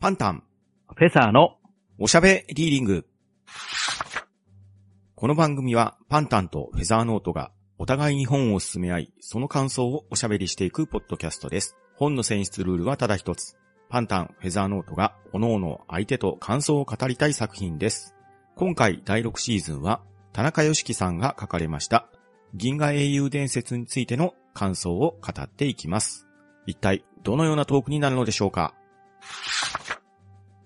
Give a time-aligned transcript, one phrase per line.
[0.00, 0.42] パンタン、
[0.96, 1.58] フェザーの
[1.98, 3.06] おしゃべリーディング。
[5.14, 11.76] この番組はパンタンとフェザーノートがお互いに本を進め合い、その感想をおしゃべりしていくポッドキャストです。
[11.96, 13.58] 本の選出ルールはただ一つ。
[13.90, 18.14] パンタン、フェザーノートが各々相手と感想を語りたい作品です。
[18.56, 20.00] 今回第6シーズンは
[20.32, 22.08] 田中良樹さんが書かれました
[22.54, 26.26] 銀河英雄伝説についての感想を語っていきます。
[26.64, 28.72] 一体どのようなトークになるのでしょうか？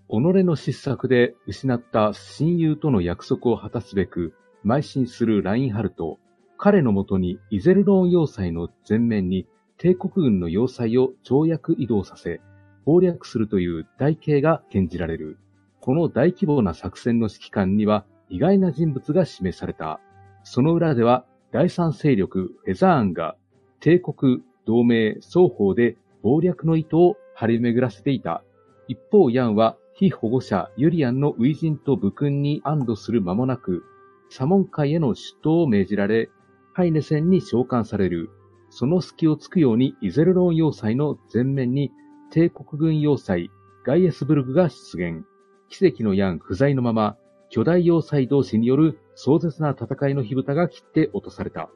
[0.09, 4.35] 己の失策で失った親友との約束を果たすべく
[4.65, 6.19] 邁進するラインハルト。
[6.57, 9.47] 彼のもとにイゼルローン要塞の前面に
[9.77, 12.41] 帝国軍の要塞を跳躍移動させ、
[12.85, 15.39] 攻略するという大計が検じられる。
[15.81, 20.01] この大規模な作戦の指揮官には意外な人物が示された。
[20.43, 23.37] その裏では第三勢力フェザーンが
[23.81, 28.43] 帝国、同盟、双方で謀略の糸を張り巡らせていた。
[28.87, 33.85] 一方、ヤンは非保護者ユリアンの初陣と武勲に安堵する間もなく、
[34.29, 36.31] サモン海への出頭を命じられ、
[36.73, 38.31] ハイネセンに召喚される。
[38.71, 41.93] その隙をつくようにイゼルローン要塞の前面に
[42.31, 43.51] 帝国軍要塞
[43.87, 45.25] ガイエスブルグが出現。
[45.69, 47.17] 奇跡のヤン不在のまま、
[47.51, 51.61] 巨大要塞同士による壮絶な戦いの火蓋が切って落とされた。
[51.61, 51.69] は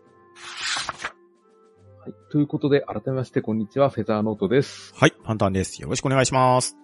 [2.09, 2.15] い。
[2.33, 3.91] ということで、改めまして、こんにちは。
[3.91, 4.93] フェザーノートです。
[4.97, 5.81] はい、パンタンです。
[5.81, 6.77] よろしくお願いします。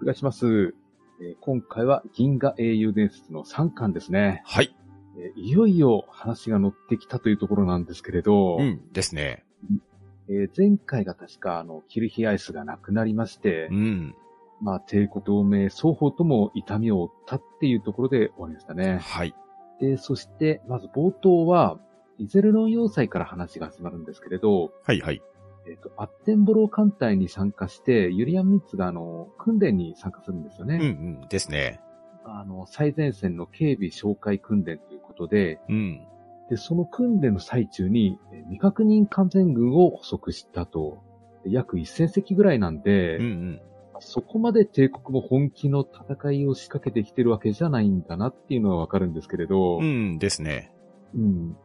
[0.00, 0.74] お願いします。
[1.22, 4.42] えー今回は銀河英雄伝説の3巻ですね。
[4.46, 4.74] はい、
[5.18, 9.44] えーいよいよ話が乗ってきたというところなんですけれど、うん、ですね。
[10.28, 14.14] えー前回が確かあの、キルヒアイスがなくなりまして、うん、
[14.62, 18.98] まあ、帝国同盟双方とも痛みを負ったっていうところで終わりましたね。
[19.02, 19.34] はい、
[19.80, 21.78] で、そして、まず冒頭は、
[22.18, 25.22] イゼルロン要塞から話が始まるんですけれど、はい、はい。
[25.66, 30.76] えっ、と、アッテンボロー艦隊に参加して、ユリアン・ミッツがあの、訓練に参加するんですよね。
[30.76, 31.80] うん、うん、ですね。
[32.24, 36.00] あの、最前線の警備紹介訓練ということで、うん、
[36.48, 41.02] で、その訓練の最中に、えー未確認完全軍を捕捉したと。
[41.44, 43.60] で約1000隻ぐらいなんで、うん、うん。
[44.00, 50.72] そこまで帝国も本気の戦いを仕掛けてきてるわけじゃないんだなっていうのはわかるんですけれど、うん、ですね。
[51.14, 51.56] うん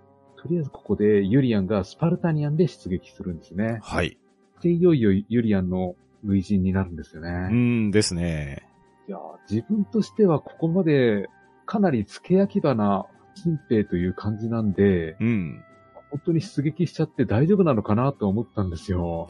[0.45, 3.79] とりあえずここでユリアンがスパルタニアンで出撃するんですね。
[3.81, 4.15] はい。
[4.61, 7.49] で、いよいよユリアンの初陣になるんですよね。
[7.51, 8.67] うん、ですね。
[9.07, 9.17] いや、
[9.49, 11.29] 自分としてはここまで
[11.65, 15.63] かなり付け焼き場な新兵という感じなんで、うん。
[16.11, 19.29] 本当に出撃しちゃって大丈夫なのかなと思ったんですよ。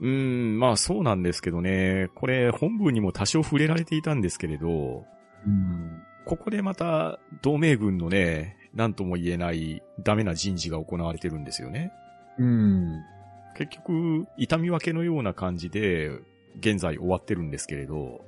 [0.00, 2.10] うん、まあそうなんですけどね。
[2.16, 5.04] これ、本文にも多少触れられていたんですけれど、
[5.46, 6.02] うん。
[6.24, 11.92] ここでまた、同盟軍のね、なんとも言えないダメな人事が行われてるんですよね。
[12.38, 13.02] うん。
[13.56, 16.10] 結局、痛み分けのような感じで、
[16.58, 18.20] 現在終わってるんですけれど、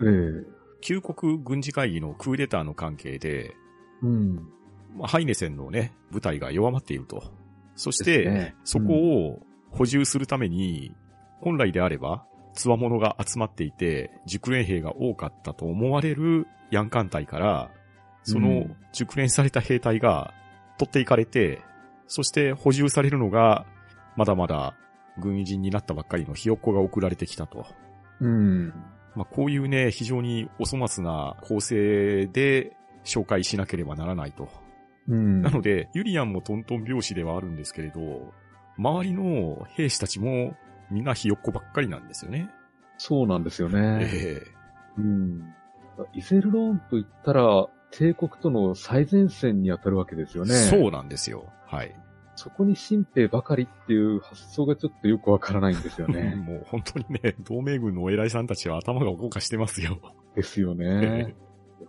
[0.00, 3.54] ええ旧国軍事会議のクーデターの関係で、
[4.02, 4.36] うん。
[4.96, 7.24] まあハイネセンのね、部隊が弱まっていると。
[7.74, 9.40] そして、ねそこを
[9.70, 10.94] 補充するために、
[11.40, 12.24] 本来であれば、
[12.54, 17.70] つわものが集まっていて、熟練兵が多かったと思われるヤンカン隊から、
[18.26, 20.34] そうのん熟練された兵隊が
[20.78, 21.62] 取っていかれて、
[22.08, 23.66] そして補充されるのが、
[24.16, 24.74] まだまだ
[25.18, 27.66] 軍人になったばっかりのひよっこが送られてきたと。
[28.20, 28.68] うん。
[29.14, 34.48] まあ、こういうね、非常にお粗末な構成で紹介しなければならないと。
[35.08, 35.42] うん。
[35.42, 38.32] なので、ユリアンもトントン拍子ではあるんですけれど、
[38.76, 40.54] 周りの兵士たちも
[40.90, 42.50] みんなひよっこばっかりなんですよね。
[42.98, 44.00] そうなんですよね。
[44.02, 44.56] ええ
[44.98, 45.54] うん。
[46.14, 47.66] イゼルローンと言ったら、
[47.98, 50.54] 帝国との最前線に当たるわけですよね。
[50.54, 51.46] そうなんですよ。
[51.66, 51.96] はい。
[52.34, 56.34] そこに新兵ばかりっていう発想がちょっとよくわからないんですよね。
[56.46, 59.98] もう本当にね、同盟軍のお偉いさんたちは頭がおこかしてますよ。
[60.34, 61.34] ですよえね。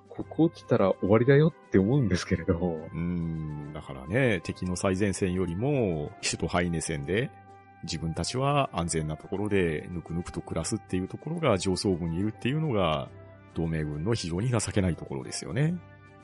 [0.07, 2.79] ここ落ちたら終わりだよって思うんですけれど。
[2.93, 7.29] うん、だからね、敵の最前線よりも、首都ハイネ戦で、
[7.83, 13.09] 自分たちは安全なところでぬくぬくと暮らすっていうところが上層部にいるっていうのが、
[13.53, 15.75] 同盟軍の非常に情けないところですよね。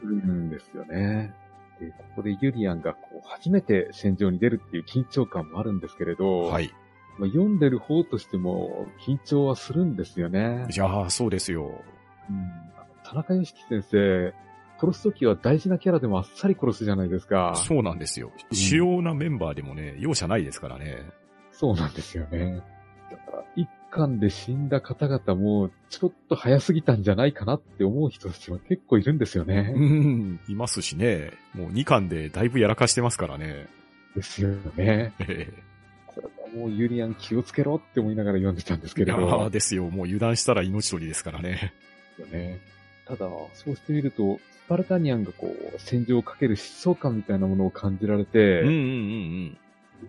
[0.08, 1.34] うんですよね。
[1.80, 6.72] で、ここでユリアンがこう初めて戦場に出るっていう緊張感もあるんですけれど、はい。
[7.18, 10.66] まあ、読んでる方としても緊張はするんですよね。
[10.70, 11.82] じゃあ、そうですよ。
[12.30, 12.52] うん、
[13.04, 14.34] 田中良樹先生、
[14.80, 17.54] 殺すときは大事なキャラでもあっさり殺すじゃないですか。
[17.56, 18.32] そうなんですよ。
[18.52, 20.98] うん主要なメンバーでもね、容赦ないですからね。
[21.52, 22.62] そうなんですよね。
[23.56, 29.62] 一巻で死んだ方々も、ちょっと早すぎたんじゃないかなって思う人たちは結構いるんですようね。
[29.74, 31.32] ん、いますしね。
[31.54, 33.68] もう2巻でだいぶやらかしてますからね。
[34.16, 35.14] ですよね。
[35.20, 35.54] ええ
[36.08, 39.28] これはもうユリアン気をつけろって思いながら読んでたんですけいやれど。
[39.48, 39.90] ーですよ。
[39.90, 41.74] もう油断したら命取りですからね。
[42.20, 42.60] よね。
[43.08, 49.58] ただ、そうしてみると、スパルタニアンがこう、戦場をかける疾走感みたいなものを感じられて、うんうんうん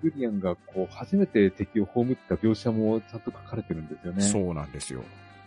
[0.02, 4.18] ユリアンがこう、初めて敵を葬った描写もちゃんと書かれてるんですようん。
[4.18, 4.22] ね。
[4.22, 5.02] そうなんですよ。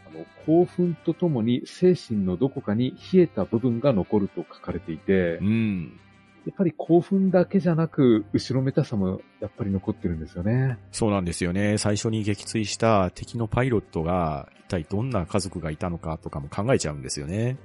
[0.10, 6.00] あの、興奮とともに精神のどこかに冷えた部分が残ると書かれていてう、ん。
[6.46, 10.78] やっぱり興奮だけじゃなく、後ろめたさもやっぱり残ってるんですよね。
[10.94, 11.78] そうなんですよね。
[11.78, 17.58] 最初に撃墜した敵のパイロットが、一体どんな家族がいたのかとかも考えちゃうんですよね。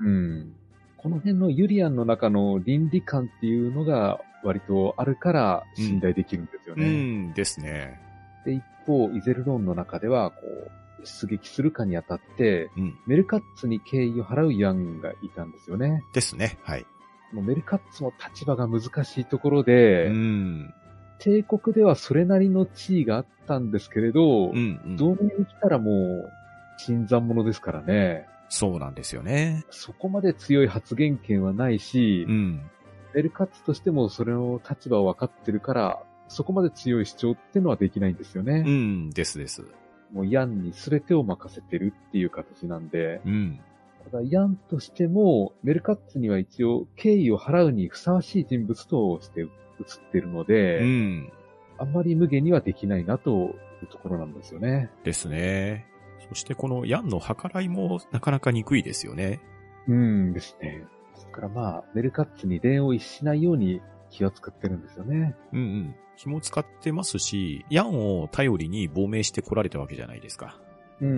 [0.00, 0.56] うん。
[0.96, 6.88] この辺のユリアンの中の倫理観っていうのが割とあるから信頼できるんですようね。
[6.88, 8.00] んですね。
[8.44, 12.98] で、一方、イゼルローンの中では、こう、出撃するかにあたって、うん。
[13.06, 16.02] メルカッツに敬意を払うヤンがいたんですよね。
[16.12, 16.58] ですね。
[16.62, 16.86] はい。
[17.30, 20.74] このメルカッツも立場が難しいところで、うん。
[21.18, 24.96] 帝国ではそれなりの地位があったんですけれど、うん、うん。
[24.96, 26.30] 同盟に来たらもう、
[26.76, 28.26] 新参者ですからね。
[28.48, 29.64] そうなんですよね。
[29.70, 32.60] そこまで強い発言権はないし、うん。
[33.14, 38.64] メルカッツとしてもそれの立場を分かってるから、そこまで強い主張ってのはできないんですよね。
[38.66, 39.64] うん、ですです。
[40.12, 43.60] もうヤンに全てを任せてるっていう形なんで、うん。
[44.10, 49.48] ただヤンとしても、メルカッツには一応敬意を払うにふさわしい人物として映っ
[50.12, 51.32] てるので、うん。
[51.78, 54.90] あんまり無限にはできないなというところなんですよね。
[55.04, 55.86] ですね。
[56.28, 59.40] そしてこのヤンの計らいもなかなか憎いですよね。
[59.88, 60.84] うんですね。
[61.34, 65.34] からまあ、メルカッツに恋をしないように気を使ってるんですよね。
[65.52, 65.94] うんうん。
[66.16, 70.60] 気も使ってますし、ヤンを頼りに亡命してこられたわけじゃないですか。
[71.00, 71.08] うん。
[71.10, 71.12] う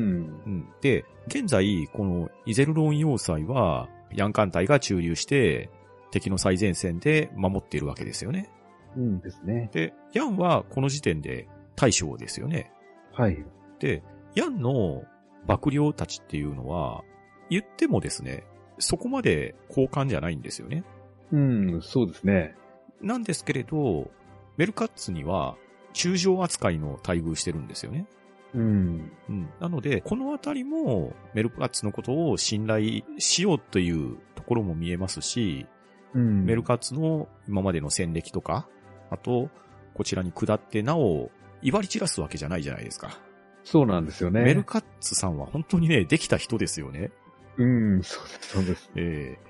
[0.49, 0.69] ん。
[0.81, 5.69] で、現在、このイゼルロン要塞は、ヤン艦隊が駐留して、
[6.11, 8.51] 敵の最前線で守っているわけですよね。
[8.97, 9.69] うんですね。
[9.73, 12.73] で、ヤンはこの時点で大将ですよね。
[13.13, 13.45] はい。
[13.79, 14.03] で、
[14.35, 15.03] ヤンの
[15.47, 17.05] 幕僚たちっていうのは、
[17.51, 18.45] 言ってもですね、
[18.79, 20.85] そこまで交換じゃないんですよね。
[21.33, 22.55] うん、そうですね。
[23.01, 24.11] なんですけれど、
[24.57, 25.57] メルカッツには
[25.93, 28.07] 中将扱いの待遇してるんですよね。
[28.55, 29.13] うん。
[29.29, 29.49] うん。
[29.61, 35.67] なので、このあたりもメルカッツのことを信頼しようというところも見えますし、
[36.15, 36.45] うん。
[36.45, 38.69] メルカッツの今までの戦歴とか、
[39.11, 39.51] あと、
[39.95, 41.31] こちらに下ってなお、
[41.63, 43.19] 威張り散らすわけじゃないじゃないですか。
[43.65, 44.43] そうなんですよね。
[44.43, 47.11] メルカッツさんは本当にね、できた人ですよね。
[47.59, 48.91] うん、そうです、そうです。
[48.97, 49.47] ええ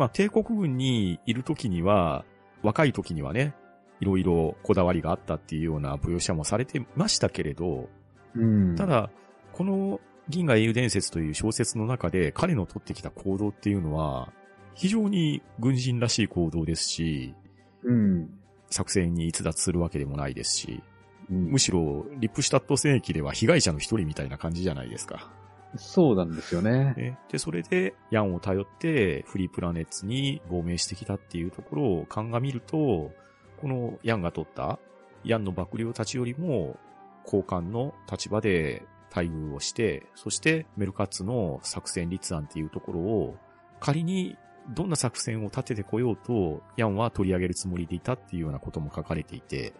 [0.00, 2.24] まあ、帝国軍にいる時には、
[2.62, 3.54] 若い時にはね、
[4.00, 7.90] いろいろこだわりがあったっていうような描写もされてましたけれど、
[8.34, 8.76] うん。
[8.76, 9.10] た、だ、
[9.52, 14.32] この銀河英雄伝説という小説の中で彼の取ってきた行動っていうのは、
[14.74, 17.34] 非常に軍人らしい行動ですし、
[17.82, 18.30] うん。
[18.70, 20.82] 作戦に逸脱するわけでもないですし、
[21.30, 25.30] うんむしろ、リップシュタット戦役では被害者の一人みたいな感じじゃないですか。
[25.76, 26.94] そうなんですよね。
[26.96, 27.18] ね。
[27.30, 33.12] で、それで、ヤンを頼って、フリープラネッツに亡命してきたっていうところを鑑みると、
[33.60, 34.78] このヤンが取った、
[35.24, 36.78] ヤンの幕僚たちよりも、
[37.24, 38.82] 交換の立場で
[39.14, 43.36] 待遇をして、そしてメルカッツの作戦立案っていうところを、
[43.78, 44.36] 仮に
[44.74, 49.72] どんな作戦を立ててこようと、ヤンは取り上げるつもりでいたっていうようなことも書かれていて、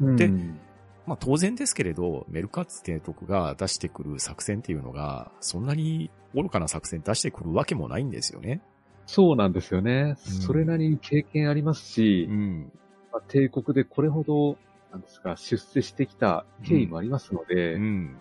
[0.00, 0.58] でうん
[1.06, 8.62] まあ当然ですけれど、メルカッツ提督が出してくる作戦っていうのが、そんなに愚かな作戦出してくるわけもないんですよね。
[9.06, 10.16] そうなんですよね。
[10.26, 12.72] うんそれなりに経験ありますし、ん。
[13.12, 14.56] まあ帝国でこれほど、
[14.90, 18.16] なんですか、出世してきた経緯もありますので、うん。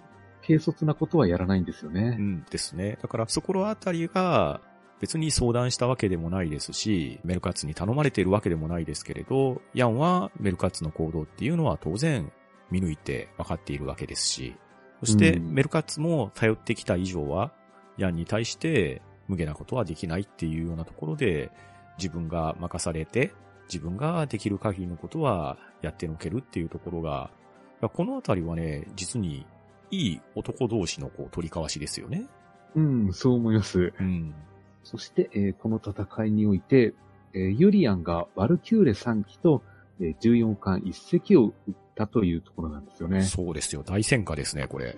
[0.46, 2.18] 軽率なことはやらないんですようね。
[2.18, 2.98] んですね。
[3.02, 4.60] だからそこらあたりが、
[5.00, 12.32] 別に相談したわけでもないですし、メルカッツに頼まれているわけでもないですけれど、ヤンはメルカッツの行動っていうのは当然
[12.74, 14.56] 見抜いて分かっているわけですし、
[15.02, 17.54] そしてうんメルカッツも頼ってきた以上は、
[17.98, 21.52] ヤンに対して無下なことはできないっていうようなところで、
[21.98, 23.32] 自分が任されて、
[23.68, 27.30] 自分ができる限りのことはやってのけるっていうところが、
[27.94, 29.46] このあたりはね、実に
[29.92, 32.26] いい男同士のこう取り交わしですよね。
[32.76, 33.94] うん、そう思います。
[34.00, 34.34] うん。
[34.84, 36.94] そして、えーこの戦いにおいて、
[37.34, 43.24] えーユリアンがワルキューレ3機と、えー14艦1隻を撃ったというところなんですよね。
[43.24, 43.84] そうですよ。
[43.84, 44.98] 大戦果ですね、これ。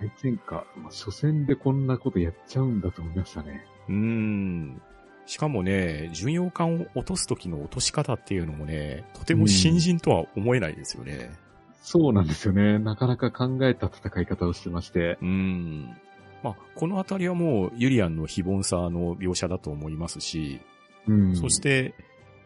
[0.00, 0.64] 大戦果。
[0.76, 3.64] まあ、初戦でこんなことやっちゃうんだと思いましたね。
[3.88, 4.82] うーん。
[5.26, 11.30] しかもね、巡洋艦を落とす時の落とし方っていうのもね、とても新人とは思えないですよね。
[11.82, 12.78] そうなんですよね。
[12.78, 15.18] なかなか考えた戦い方をしてまして。
[15.20, 15.96] うーん。
[16.42, 20.60] まあ、このあたりはもう、ユリアンの非凡さの描写だと思いますし、
[21.06, 21.36] うん。
[21.36, 21.94] そし、て、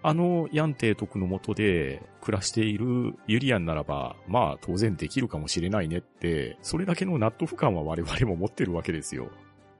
[0.02, 9.28] あのヤン提督のもとで暮らしているユリアンならば、まあ当然できるかもしれないねって、それだけの納得感は我々も持ってるわけですよ。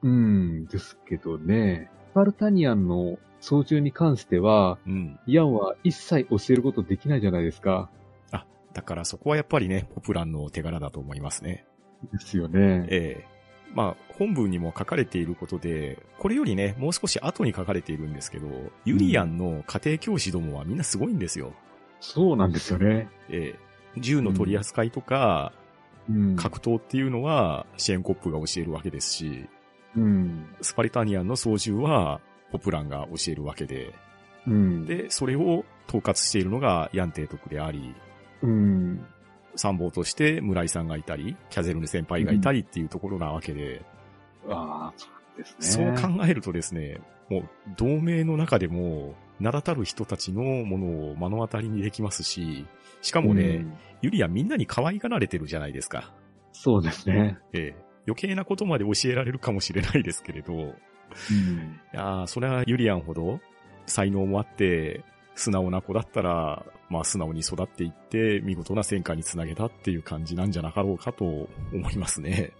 [0.02, 5.19] うん、ですけどね、スパルタニアンの操縦に関しては、うん。
[5.26, 7.91] ヤンは一切教えることできないじゃないですか。
[8.73, 11.67] だからそこはやっぱりね、ポプランの手柄だと思いますね。
[12.12, 12.87] ですよね。
[12.88, 13.32] ええ
[13.75, 18.49] まあ、本文にも書かれていることで、これよりね、もう少し後に書かれているんですけど、
[18.85, 21.52] ユリアンの家庭教師どもはみんなすごいんですよ。
[22.00, 23.09] そうなんですよね。
[23.29, 25.52] ええ銃の取り扱いとか、
[26.09, 26.37] うん。
[26.37, 29.47] 格闘っていうのはシェーンコップが教えるわけですし、
[29.97, 30.47] うん。
[30.61, 33.95] スパルタニアンの操縦はポプランが教えるわけで、
[34.47, 34.87] うん。
[34.87, 37.95] で、それを統括しているのがヤン提督であり、
[38.43, 39.07] うん。
[39.57, 43.83] 参謀として村井さんがいたり、キャゼルヌ先輩がいたりっていうところなわけで、
[44.49, 46.01] ああ、そうですそうね。
[46.01, 52.67] 考えるとですね、もう同盟の中でも名だたる人たちのものを目の当たりにできますし、
[53.01, 56.13] しかもね、うんユリアみんなに可愛がられてるじゃないですか。
[56.53, 57.39] そうですね。
[57.53, 61.81] ええ余計なことまで教えられるかもしれないですけれど、いうん。
[61.93, 63.39] やーそれはユリアンほど
[63.87, 65.05] 才能もあって、
[65.37, 71.25] 素直な子だったら、まあ素直に育っていって、見事な戦果につなげたっていう感じなんじゃなかろうかと
[71.73, 72.53] 思いますね。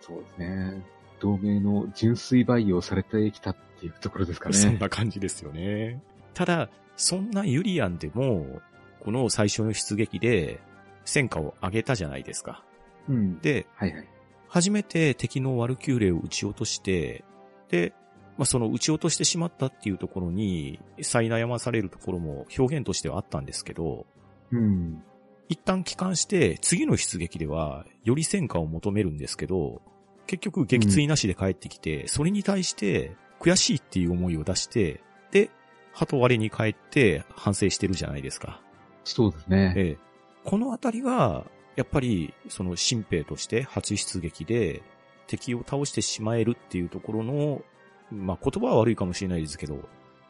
[0.00, 0.84] そうですね。
[1.20, 4.78] 同盟の純粋培養されてきたっていうところですかそんね。
[4.78, 6.02] な感じですよね。
[6.34, 8.60] ただ、そんなユリアンでも、
[9.00, 10.60] この最初の出撃で
[11.04, 12.64] 戦果を上げたじゃないですか。
[13.08, 13.38] うん。
[13.38, 14.08] で、はいはい。
[14.48, 17.24] 初めて敵のワルキューレを撃ち落として、
[17.68, 17.92] で、
[18.36, 24.06] まあ、その撃ち落としてしまったっていうところに、再悩まされるところも表現としてはあったんですけど、
[24.50, 25.02] うん。
[25.48, 29.82] 一旦帰還して、次の出撃では、より戦果を求めるんですけど、
[30.26, 35.50] 結局撃墜なしで帰ってきて、それに対して、悔しいっていう思いを出して、で、
[35.92, 38.62] 鳩割れに帰って反省してるじゃないですか。
[39.04, 39.74] そうですね。
[39.76, 39.98] ええ。
[40.44, 44.82] このあたりが、やっぱり、その新兵として初出撃で、
[45.26, 47.62] 敵を倒してしまえるっていうところの、
[48.10, 49.78] まあ、言葉は悪いかもしれないですけど、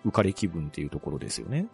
[0.07, 1.66] 浮かれ気分っていうところですよね。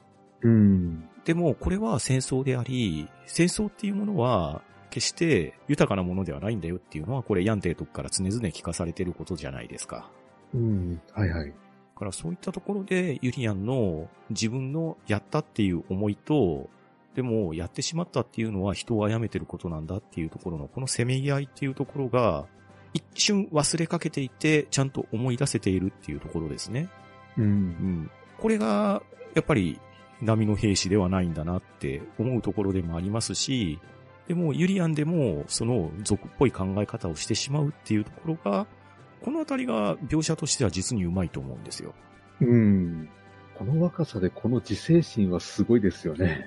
[0.43, 1.09] うん。
[1.25, 10.11] でも、これは戦争であり、戦争っていうものは、決して豊かなものではないんだよっていうのは、これ、ヤンテイとから常々聞かされてることじゃないですか。
[10.53, 11.01] うん。
[11.13, 11.49] はいはい。
[11.49, 11.55] だ
[11.97, 16.69] からそういったところで、ユリアンの自分のやったっていう思いと、
[17.15, 22.47] でも、やってしまったっていうのは人を殺めてることなんだっていうところの、このせめぎ合いっていうところが、
[22.93, 26.89] 一瞬忘れかけていて、ちゃんと思い出せているっていうところですね。
[27.37, 27.43] う。
[27.43, 28.11] うんん。
[28.39, 29.03] これが、
[29.35, 29.81] やっぱり、
[30.21, 33.79] 波の兵士ではないんだなって思うところでもありますし、
[34.29, 38.67] でも、ユリアンでも、その俗っぽい考え方をしてしまうっていうところが、
[39.23, 41.95] このあたりが描写としては実にうまいと思うんですよ。
[42.41, 43.09] うん。
[43.55, 46.47] この若さでこの自制心はすごいですよね。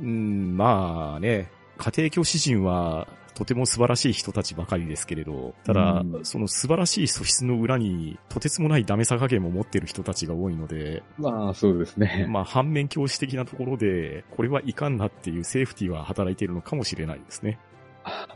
[0.00, 12.26] うん、まあね、家庭教師陣はとても素晴らしい人たちばかりですけれど、ただ、うんその素晴らしい素質の裏に、とてつもないダメさ加減も持ってる人たちが多いので、まあ、そうですね。
[12.28, 17.58] まあ反面教師的なところで、これはいかんなっていうセーフティーは働いているのかもしれないですね。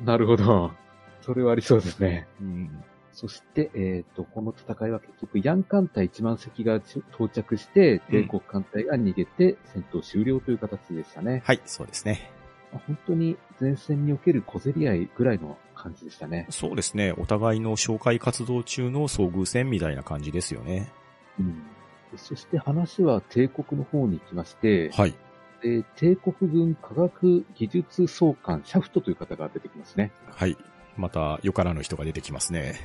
[0.00, 0.72] なるほど。
[1.20, 2.26] それはありそうですね。
[2.40, 2.84] うん。
[3.12, 11.42] そして、えっ、と、この戦いは結局、ヤン艦隊1万隻が到着して、帝国艦隊が逃げて、戦闘終了という形でしたね。
[11.44, 12.30] はい、そうですね。
[12.76, 16.46] まあ本当に前線における小競り合いぐらいの感じでしたね。
[16.50, 17.12] そうですね。
[17.16, 20.92] お互いの紹介活動中の遭遇戦みたいな感じですよね。
[21.40, 21.62] うん。
[22.16, 25.14] そして話は帝国の方に行きまして、はい。
[25.62, 30.12] で帝国軍科学技術総監シャフトという方が出てきますね。
[30.30, 30.56] はい。
[30.96, 32.60] また、よからぬ人が出てきますね。
[32.60, 32.78] で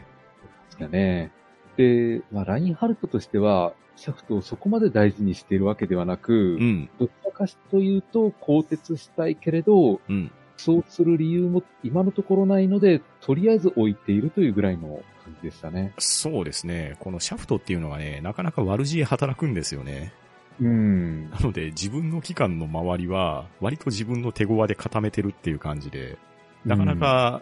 [0.71, 1.31] すかね。
[1.77, 6.89] で、まあ、ラインハルトとしては、シャフトをそこまで大事にしているわけではなく、うん。
[6.99, 10.31] どちらかというと、更迭したいけれど、うん。
[10.57, 15.93] そうする理由も今のところないので、とりあえず置いているというぐらいの感じでしたね。
[15.97, 16.97] そうですね。
[16.99, 20.13] このシャフトっていうのがね、なかなか悪知恵働くんですよね。
[20.59, 21.29] うん。
[21.31, 26.19] なので、自分の機関の周りは、割と自分の手強で固めてるっていう感じで、
[26.63, 27.41] なかなか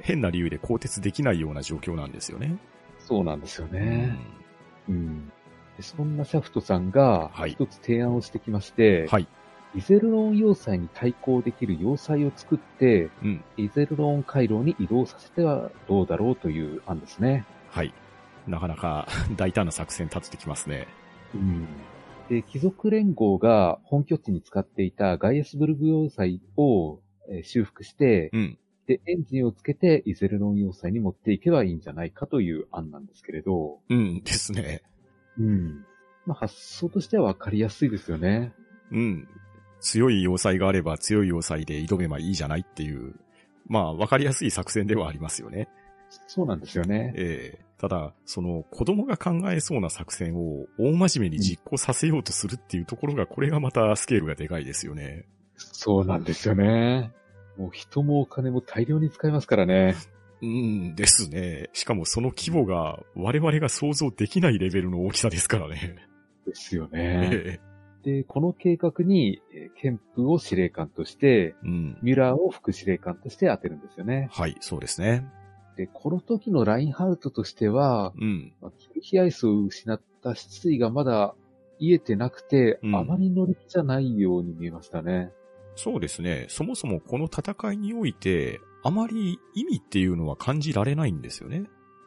[0.00, 2.56] 変な理由で更迭できないような状況なんですよね。
[3.10, 4.16] そうなんですようね。
[4.88, 5.32] んうん。
[5.76, 9.26] でそんなシャフトさんがはい一つ提案をしてきまして、はい。
[9.74, 13.44] イゼルロン要塞に対抗できる要塞を作って、うん。
[13.56, 17.44] イゼルロン回廊に移動させてはどうだろうという案ですね。
[17.68, 17.92] はい。
[18.46, 20.86] なかなか 大胆な作戦立ててきますね。
[21.34, 21.66] うん。
[22.28, 28.58] で、貴族連合が本拠地に使っていたガイアスブルグ要塞を、えー修復して、うん。
[28.90, 34.82] で、エンジンをつけてイゼルロン要塞に持っていけばいいんじゃないかという案なんですけれど、うんですね。
[35.38, 35.84] うん。
[36.26, 38.52] まあ、発想としてはわかりやすいですよね。
[38.90, 39.28] うん。
[39.78, 43.14] 強い要塞があれば強い要塞で挑めばいいじゃないっていう、
[43.68, 45.68] まあ、わかりやすい作戦ではありますよね。
[46.26, 47.14] そうなんですよね。
[47.16, 55.24] ええただ、その子供が考えそうな作戦を大真面目に実行させようとするっていうところが、これがまたスケールがでかいですよね。
[55.56, 57.12] そうなんですよね。
[57.60, 59.94] もう人もお金も大量に使いますからね。
[60.40, 61.68] うんですね。
[61.74, 65.96] しかもその規模が我々が想像できないレベルの大きさですからね。
[66.46, 67.30] ですよね。
[67.30, 67.70] ええ
[68.02, 71.98] で、この計画に、えーケンプを司令官として、うん。
[72.00, 74.30] ミュラーを副司令官として当てるんですよね。
[74.32, 75.26] はい、そうですね。
[75.76, 78.54] で、この時のラインハルトとしては、うん。
[78.62, 81.34] まあキルヒアイスを失った失意がまだ
[81.78, 85.30] 癒えてなくて、うんあまり乗り気じゃないように見えましたね。
[85.74, 86.46] そうですね。
[86.48, 91.64] そもそもこの戦いにおいて、あまり意味っていうのは感じられないんですよね。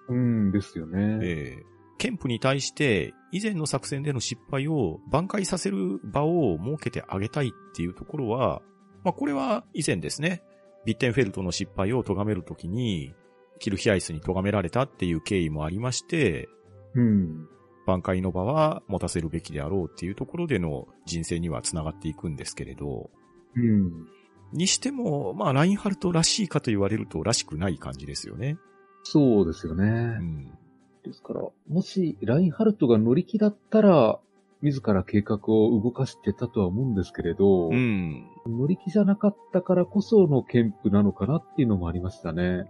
[0.10, 1.20] うんですよね。
[1.22, 8.62] ええケンプに対して、以前の作戦での失敗を挽回させる場を設けてあげたいっていうところは、
[9.06, 10.44] まあこれは以前ですね、
[10.86, 13.14] ビッテンフェルトの失敗を咎めるときに、
[13.60, 16.50] キルヒアイスに咎められたっていう経緯もありまして、
[16.94, 17.48] うん。
[17.86, 23.10] 挽回の場は持たせるべきであろうっていうところでの人生には繋がっていくんですけれど、
[23.56, 24.08] うん。
[24.52, 28.58] にしても、まあラインハルトらしいかと言われるとらしくない感じですよね。
[29.04, 29.86] そうですよね。
[29.86, 30.52] うん。
[31.04, 34.20] ですから、もし、ラインハルトが乗り気だったら、
[34.62, 38.26] 自ら計画を動かしてたとは思うんですけれど、うん。
[38.48, 42.66] 乗り気じゃなかったからこその憲プなのかなっていうのもありましたね。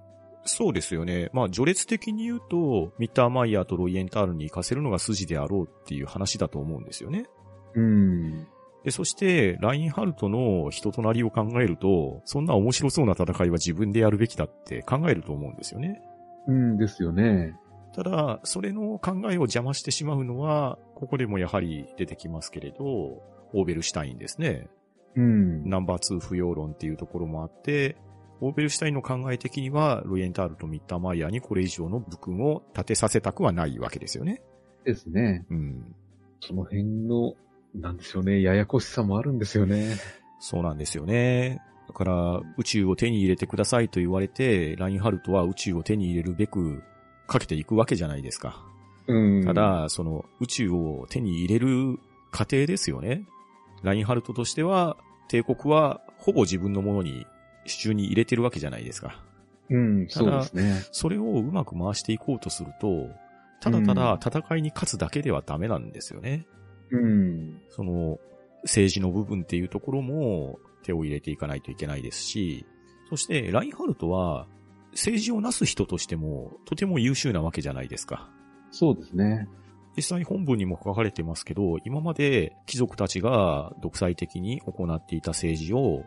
[0.46, 1.30] そうですよね。
[1.34, 7.28] まあ、序列的に言うと、ミッターマイヤーとロイエンタールに行かせるのが筋であろうっていう話だと思うんですよね。
[7.76, 8.48] うん。
[8.84, 16.02] で、そして、ラインハルトの人となりを考えると、そんな面白そうな戦いは自分でやるべきだって考えると思うんですよね。
[16.48, 17.56] うんですよね。
[17.94, 24.68] ただ、それの考えを邪魔してしまうのは、ここでもやはり出てきますけれど、オーベルシュタインですね。
[25.16, 25.70] うん。
[25.70, 27.96] ナンバー2不要論っていうところもあって、
[28.42, 34.42] オーベルシュタインの考え的には、ロイエンタールとミッターマイヤーにこれ以上の武勲を立てさせたくはないわけですよね。
[34.84, 35.46] ですね。
[35.50, 35.96] うん。
[36.42, 37.36] その辺の、
[37.76, 39.96] なんでしょうね、ややこしさもあるんですよね。
[40.40, 41.62] そうなんですよね。
[41.88, 46.84] だから、宇宙を手に入れてくださいと言われて、ラインハルトは宇宙を手に入れるべく
[47.28, 48.64] かけていくわけじゃないですか。
[49.08, 49.46] うん。
[49.46, 52.00] た、だ、その宇宙を手に入れる
[52.32, 53.26] 過程ですよね。
[53.82, 57.26] ラインハルトとしては、帝国はほぼ自分のものに
[57.66, 59.20] 手中に入れてるわけじゃないですか。
[59.70, 60.84] うん、そうですね。
[60.92, 63.10] それをうまく回していこうとすると、
[63.62, 66.46] ただただ戦いに勝つだけではダメなんですよね。
[66.56, 66.63] うん。
[67.70, 68.20] その、
[68.64, 72.66] 政治の部分っていうところも手を入れていかないといけないですし、
[73.10, 74.48] そしてラインハルトは
[74.92, 78.30] 政治をなす人としてもとても優秀なわけじゃないですか。
[78.72, 79.48] そうですね。
[79.96, 86.04] 実際本文にも書かれてますけど、今まで貴族たちが独裁的に行っていた政治を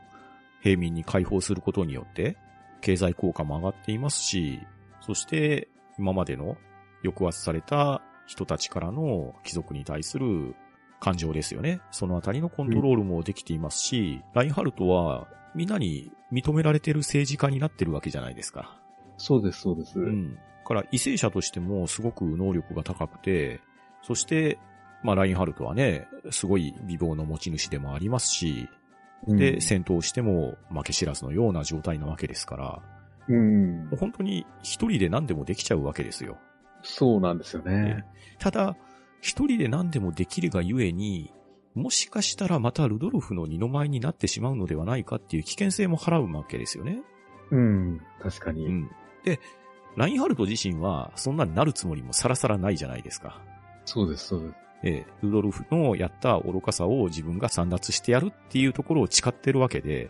[0.63, 2.37] 平民に解放することによって
[2.81, 4.61] 経済効果も上がっていますし、
[5.01, 6.57] そして今までの
[7.05, 10.57] 抑圧された人たちからの貴族に対する
[11.01, 11.81] 感情ですよね。
[11.91, 18.81] そのあたりのコントロールもできていますし、ラインハルトはみんなに認められてる政治家になってるわけじゃないですか。
[19.17, 19.99] そうです、そうです。
[19.99, 20.35] うん。
[20.35, 23.61] だから、為政者としてもすごく能力が高くて、
[24.03, 24.59] そして、
[25.03, 28.69] まあ、ラインハルトはね、すごい美貌の持ち主でもありますし、
[29.27, 32.83] うんで、戦闘しても負け知らずのような状態なわけですから、
[33.29, 33.97] うんもう。
[33.97, 36.39] 本当に一人で何でもできちゃうわけですよ。
[36.83, 38.05] そうなんですよね。
[38.39, 38.77] ただ、
[39.27, 41.33] 一人で何でもできるがゆえに、
[41.75, 47.03] もしかしたらまたルドルフの二の舞になってしまうのではないかっていう危険性も払うわけですよね。
[47.51, 48.01] うん。
[48.23, 48.67] 確かに。
[48.67, 48.91] うん。
[49.25, 49.41] で、
[49.97, 53.43] ラインハルト自身はそんなになるつもりもさらさらないじゃないですか。
[53.85, 54.55] そうです、そうです。
[54.85, 60.09] ええ、ルドルフのやった愚かさを自分が散奪してやるっていうところを誓ってるわけで、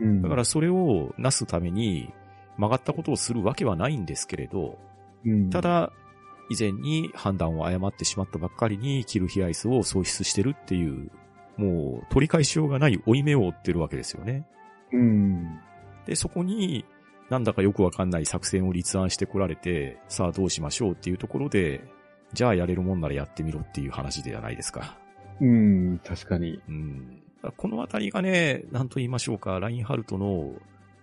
[0.00, 0.20] うん。
[0.20, 2.12] だからそれをなすために
[2.56, 4.78] 曲がったことをするわけはないんですけれど、
[5.24, 5.92] うん、た、だ、
[6.50, 11.10] 以前に判断を誤ってしまったばっかりにキルヒアイスを喪失してるっていう、
[11.56, 14.46] もう取り返しようがない負い目を負ってるわけですよね。
[14.92, 15.58] うん。
[16.06, 16.84] で、そこに、
[17.28, 21.82] なんだかよくわかんない作戦を立案してこられて、さあどうしましょうっていうところで、
[22.32, 24.96] じゃあやれるもんならやってみろっていう話ではないですか。
[25.40, 26.60] うん、確かに。
[26.68, 27.22] うん。
[27.56, 30.54] このあたりがね、なんと言いましょうか、ラインハルトの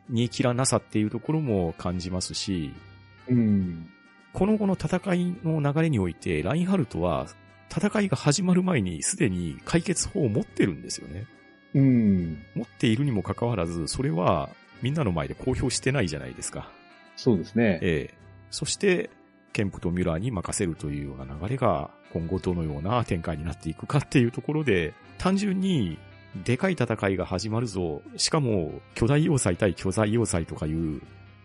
[0.09, 2.71] 煮え切らなさっていうところも感じますし、
[3.27, 3.89] うん。
[4.35, 7.25] この後の戦いの流れにおいて、ラインハルトは
[7.73, 11.25] 戦いが始まる前にすでに解決法を持ってるんですよね。
[11.73, 12.43] うん。
[12.53, 14.49] 持っているにもかかわらず、それは
[14.81, 16.69] みんなの前で公表してないじゃないですか。
[17.15, 17.79] そうですね。
[17.81, 18.13] ええ。
[18.51, 19.09] そして、
[19.53, 25.97] ケンプとミュラーに任せるというような流れが、今後どのような展開になっていくかっていうところで、単純に、
[26.43, 28.01] でかい戦いが始まるぞ。
[28.17, 31.01] しかも、巨大要塞対巨大要塞とかいう、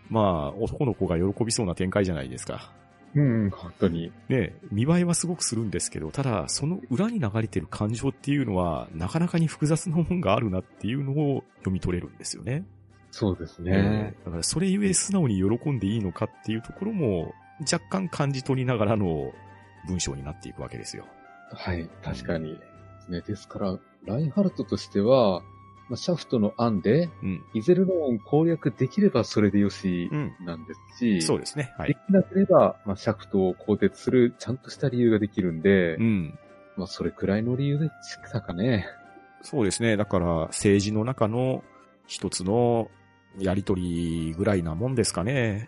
[0.09, 2.73] まあ、男の子が喜びそうな展開じゃないですか。
[3.13, 4.11] うん、本当に。
[4.29, 12.65] ね、見栄えはすごくするんですけど、ただ、その裏に流れてる感情っていうのは、なかなかに複雑なもんがあるなっていうのを読み取れるんですよね。
[13.11, 14.15] そうですね。
[14.25, 19.33] だから、それゆえ素直に喜んでいいのかっていうところも、若干感じ取りながらの
[19.87, 21.05] 文章になっていくわけですよ。
[21.51, 22.57] はい、確かに。
[23.09, 25.43] ね、ですから、ラインハルトとしては、
[25.91, 27.43] まあ、シャフトの案で、うん。
[27.53, 30.33] イゼルローン攻略できればそれでよしうん。
[30.39, 31.73] なんですし、そうですね。
[31.77, 31.89] はい。
[31.89, 36.39] できなければ、まあ、シャフトを更迭するちゃんとした理由ができるんで、うん。
[36.77, 38.87] まあ、それくらいの理由でしたかね。
[39.41, 39.97] そうですね。
[39.97, 41.61] だから、政治の中の
[42.07, 42.89] 一つの
[43.37, 45.67] やりとりぐらいなもんですかね。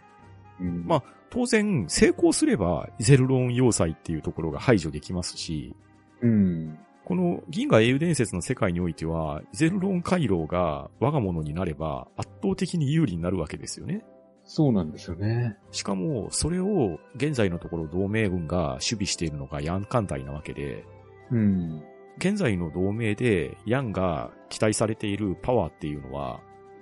[0.61, 5.75] うん、まあ当然、成功すれば、イゼルローン要塞っていうところが排除できますし、
[6.21, 6.77] うん。
[7.05, 14.05] この銀河英雄伝説の世界においては、イゼルローン回廊が我が物になれば圧倒的に有利になるわけですよね。
[14.45, 15.57] そうなんですよね。
[15.71, 20.85] しかも、それを現在のところ同盟軍が守備しているのがヤン艦隊なわけで、
[21.31, 21.83] うん。
[22.17, 26.41] 現在の同盟でヤンが期待されているパワーっていうのは、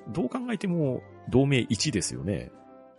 [0.10, 2.52] どう考えても同盟1ですよね。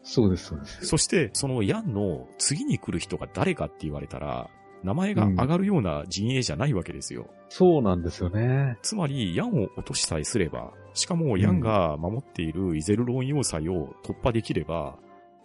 [0.02, 0.86] そうです、そうです。
[0.86, 4.48] そして、そのヤンの次に来る人が誰かって言われたら、
[4.82, 7.28] 名前が上がるような陣営じゃないわけですよ。
[7.48, 8.78] そうなんですよね。
[8.82, 14.98] つまり、ヤンを落としさえすれば、しかもヤンが守っているイゼルローン要塞を突破できれば、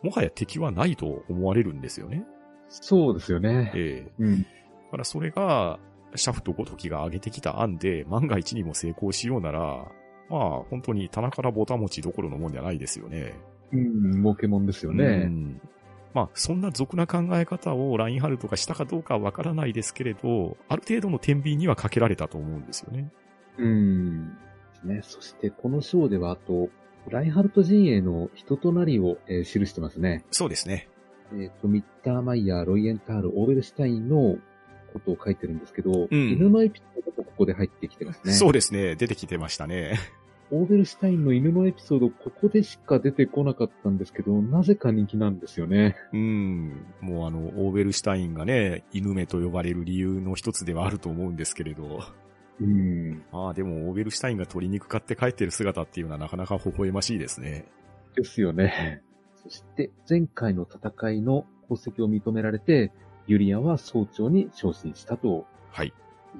[0.04, 2.26] もはや敵はないと思われるんですよね。
[2.70, 3.72] そうですよね。
[3.76, 4.42] ええうん。
[4.42, 4.48] だ
[4.92, 5.80] からそれが、
[6.16, 9.86] シャフトごときが上げてきた案で、万が一にも成功しようなら、
[10.30, 13.34] まあ、本当に棚からぼた持ちどころのもんじゃないですよね。
[13.72, 15.26] うん、儲けもんですようね。
[15.26, 15.62] ん
[16.18, 23.12] まあ、そんな俗な考え方をラインハルトがしたかどうかはわからないですけれど、ある程度の天秤にはかけられたと思うんですよね。
[23.60, 24.36] うん。
[24.84, 26.70] ね、そしてこの章ではあと、
[27.08, 30.26] ラインハルト陣営の人となりを、えー記してますね。
[30.32, 30.90] そうですね。
[31.34, 34.38] えっ、と、ミッターマイヤー、ロイエンタール、オーベルシュタインの
[34.94, 38.34] ことを書いてるんですけど、うん犬のエピソードもここで入ってきてますね。
[38.34, 38.96] そうですね。
[38.96, 40.00] 出てきてましたね。
[40.50, 45.98] オーベルシュタインの犬のエピソード、ここでしか出てこなかったんですけど、なぜか人気なんですよね。
[46.14, 46.86] うん。
[47.02, 52.00] もうあの、オーベルシュタインがね、犬目と呼ばれる理由の一つではあると思うんですけれど。
[52.62, 53.24] うん。
[53.32, 57.66] まあでも、オーベルシュタインが鶏肉買って帰ってる姿っていうのはなかなか微笑ましいですね。
[58.16, 59.02] ですよね。
[59.44, 62.92] そして、前回の戦いの功績を認められて、
[63.28, 65.94] ユリアンは総長に昇進したと、はい。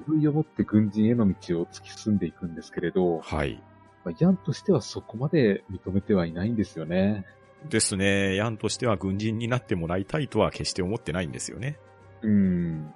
[0.08, 3.62] いよいよもって軍人への道を突き進んでいくんですけれど、はい。
[4.08, 7.26] まあヤンとしてはそこまで認めてはいないんですよね。
[7.70, 8.36] ですね。
[8.36, 11.78] ヤンとしては軍人になってもらいたいとは決して思ってないんですよね。
[12.22, 12.94] うん。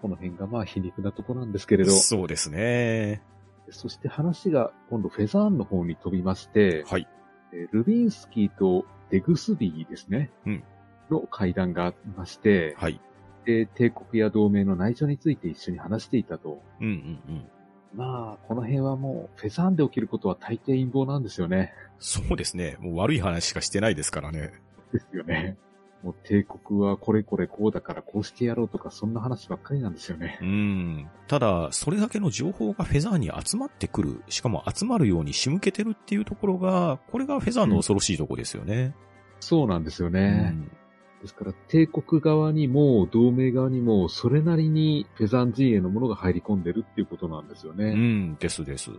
[0.00, 3.22] この辺がまあ皮肉なとこなんですけれど、そうですね。
[3.70, 7.06] そして話が今度フェザーンの方に飛びまして、はい。
[7.52, 10.30] えールビンスキーとデグスビーですね。
[10.46, 10.64] うん
[11.10, 12.98] の会談がありまして、はい。
[13.44, 16.62] で、帝国や同盟の内情について一緒に話していたと。
[16.80, 17.44] うんうんうん。
[17.94, 21.72] まあ、この辺はもう、フェザーンで起きることは大抵陰謀なんですよね。
[21.98, 22.76] そうですね。
[22.80, 24.52] もう悪い話しかしてないですからね。
[24.92, 25.56] ですよね。
[26.02, 30.44] もう帝国はこれこれこうだからこうしてやろうとか、そんな話ばっかりなんですよねう。
[30.44, 31.08] ん。
[31.28, 34.22] ただ、それだけの情報がフェザーに集まってくる。
[34.28, 38.94] しかも集まるように仕向けてるっていうところが、これがフェザーの恐ろしいとこですよね。
[39.40, 40.50] そうなんですようね。
[40.50, 40.70] ん
[41.24, 47.94] ですから、帝国側にも、同盟側にも、それなりにフェザーン陣営のものが入り込んでるっていうことなんですようね。
[47.94, 48.90] ん、ですです。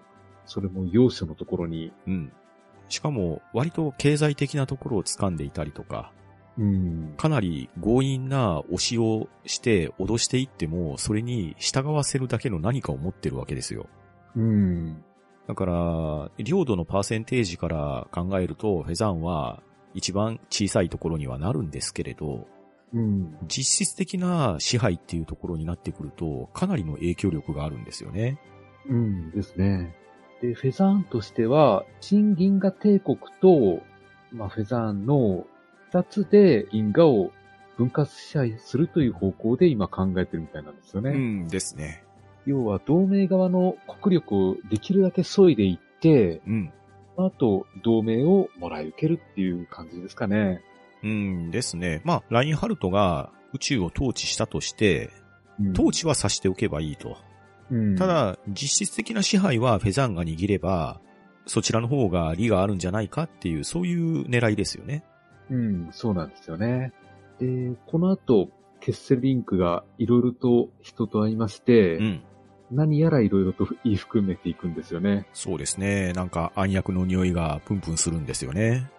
[0.48, 1.94] それも要所のところに。
[2.08, 2.34] うん。
[2.90, 6.12] しかも、割と経済的なところを掴んでいたりとか、
[6.58, 7.14] うん。
[7.16, 13.86] かなり強引な押しをして脅していっても、それに従わせるだけの何かを持ってるわけですよ。
[14.36, 15.04] うん。
[15.48, 19.62] だから、領土のパーセンテージから考えると、フェザンは
[19.96, 22.48] 一番小さいところにはなるんですけれど、
[22.94, 23.38] うん。
[23.48, 28.40] 実質的な支配っていうところになってくると、かなりの影響力があるんですよね。
[28.88, 29.96] うんですね。
[30.42, 33.82] で、フェザーンとしては、新銀河帝国と、
[34.32, 35.48] まあ、フェザーンの
[35.92, 37.32] 二つで銀河を
[37.78, 41.12] 分割支配するという方向で今考えてるみたいなんですよね。
[41.12, 42.04] うんですね。
[42.46, 46.74] 要は、同盟側の国力をできるだけ削いでいって、うん。
[47.18, 50.62] あと、同盟をもらい受けるっていう感じですかね。
[51.04, 52.02] うんですね。
[52.04, 55.26] まあ、ラインハルトが宇宙を統治したとして、うん
[55.72, 57.16] 統治はさしておけばいいと。
[57.72, 61.00] うんた、だ、実質的な支配はフェザンが握れば、
[61.46, 65.06] そちらの方が利があるんじゃないかっていう、そういう狙いですよね。
[65.50, 66.92] うん、そうなんですよね。
[67.40, 68.50] で、この後、
[68.82, 72.22] ケッセルリンクがいろいろと人と会いまして、うん。
[72.72, 75.28] 何やらいろいろと言い含めていくんですよね。
[75.34, 76.14] そうですね。
[76.14, 78.90] なんか暗躍の匂いがプンプンするんですよね。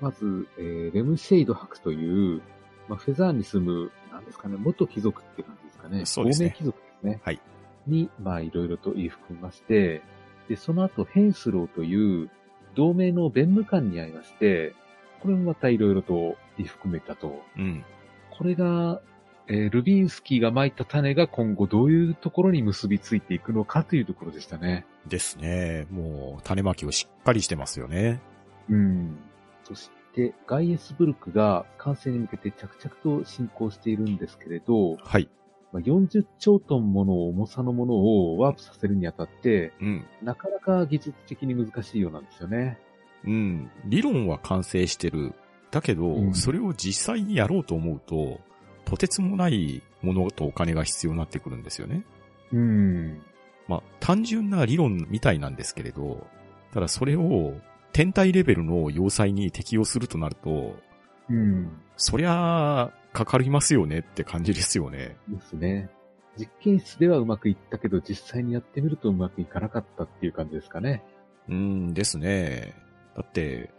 [0.00, 2.42] まず、えーレムシェイド博という、
[2.88, 6.04] まあ、フェザーに住む、なんですかね、元貴族って感じですかね。
[6.04, 7.20] そうですね貴族ですね。
[7.24, 7.40] はい。
[7.86, 10.02] に、まあ、いろいろと言い含みまして、
[10.48, 12.30] で、その後、ヘンスローという、
[12.74, 14.74] 同盟の弁務官に会いまして、
[15.20, 17.42] これもまたいろいろと言い含めたと。
[17.56, 17.84] うん。
[18.30, 19.00] これが、
[19.48, 24.86] えールビンスキーが蒔いた種が今後どういうところに結びついていくのかというところでしたね。
[25.06, 25.86] ですね。
[25.90, 28.20] もう、種まきをしっかりしてますよね。
[28.68, 29.18] うん。
[29.64, 35.28] そして、ガイエスブルクが完成に向けて着々と進行しているんですけれど、はい。
[35.72, 40.06] まあ、40兆トンもの重さのものをワープさせるにあたって、うん。
[40.22, 42.78] なかなか技術的に難しいようなんですよね。
[43.24, 43.70] うん。
[43.86, 45.34] 理論は完成してる。
[45.70, 48.40] だけど、うんそれを実際にやろうと思うと、
[48.84, 52.04] とてつもないものとお金が必要になってくるんですよね。
[52.52, 53.22] うん。
[53.68, 56.26] まあ、単純な理論みたいなんですけれど、
[56.72, 57.54] ただそれを
[57.92, 60.76] 天体レベルの要塞に適用するとなると、
[61.28, 61.70] うん。
[61.96, 65.16] そりゃあ、かかりますよねって感じですよね。
[65.28, 65.90] ですね。
[66.38, 71.02] 実験室ではうまくいったけど、実際にやってみるとうまくいかなかったっていう感じですかね。
[71.48, 72.74] うんですね。
[73.14, 73.70] だって、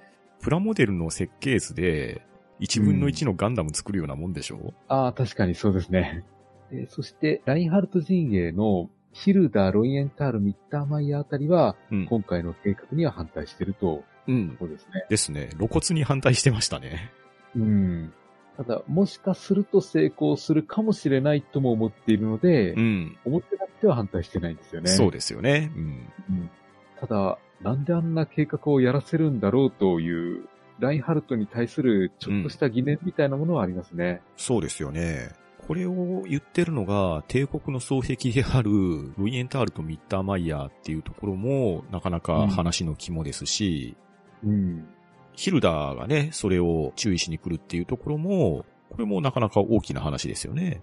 [0.41, 2.21] プラモデルの設計図で、
[2.59, 6.23] 1分の1のガンダム作るようなもんでしょ、ああ、確かにそうですね。
[6.71, 12.05] で そして、ラインハルト陣営のヒルダ、ロイエンタール、ミッターマイヤーあたりは、うん。
[12.07, 14.55] 今回の計画には反対してると、うん。
[14.59, 15.05] そうですね。
[15.09, 15.49] ですね。
[15.57, 17.11] 露骨に反対してましたね。
[17.55, 18.13] うん。
[18.57, 23.17] ただ、もしかすると成功するかもしれないとも思っているので、うん。
[23.25, 24.89] 思ってなくては反対してないんですよね。
[24.89, 25.71] そうですよね。
[25.75, 25.83] うん。
[25.83, 25.85] う
[26.33, 26.49] ん
[26.99, 30.47] ただ、なんであんな計画をやらせるんだろうという、
[30.79, 34.21] ラインハルトに対するちょっとした疑念みたいなものはありますね。
[34.37, 35.31] そうですよね。
[35.67, 38.69] これを言ってるのが、帝国の双璧である、
[39.17, 43.95] ロイエンタールとミッターマイヤーっていうところも、なかなか話の肝ですし、
[44.43, 44.85] うん。
[45.31, 50.81] ヒルダーがね、それを注意しに来るっていうところも、これもなかなか大きな話ですよね。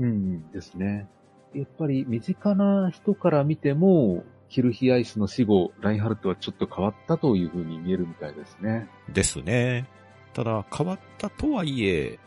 [0.00, 1.08] うんですね。
[1.54, 8.86] やっぱり身近な人から見ても、キルヒアイスの死後、ラインハルトはちょっと変わったというふうに見えるみたいですね。
[9.10, 9.88] ですね。
[10.34, 12.18] ただ、変わったとはいえ、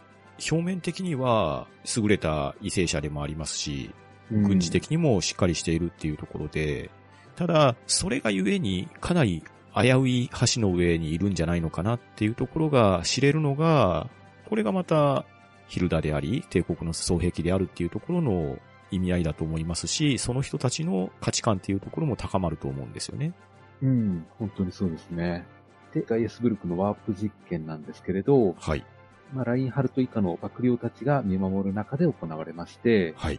[0.52, 3.92] 表面的には優れた為政者でもありますし、
[4.32, 6.90] 軍事的にもしっかりしているっていうところで、
[7.36, 9.44] ただ、それがゆえにかなり
[9.76, 14.10] 危うい橋の上にいるんじゃないのかなっていうところが知れるのが、
[14.50, 15.26] これがまた
[15.68, 18.58] ヒルダであり、帝国の双璧であるっていうところの
[18.92, 23.34] 意味合いだと思いますし、その人たちの価値観っていうところも高まると思うんですよね。
[23.82, 25.46] うん、本当にそうですね。
[25.94, 28.86] で、ガイエスブルクのワープ実験なんですけれど、はい。
[29.34, 33.38] まあ、ラインハルト以下の幕僚たちが見守る中で行われまして、はい。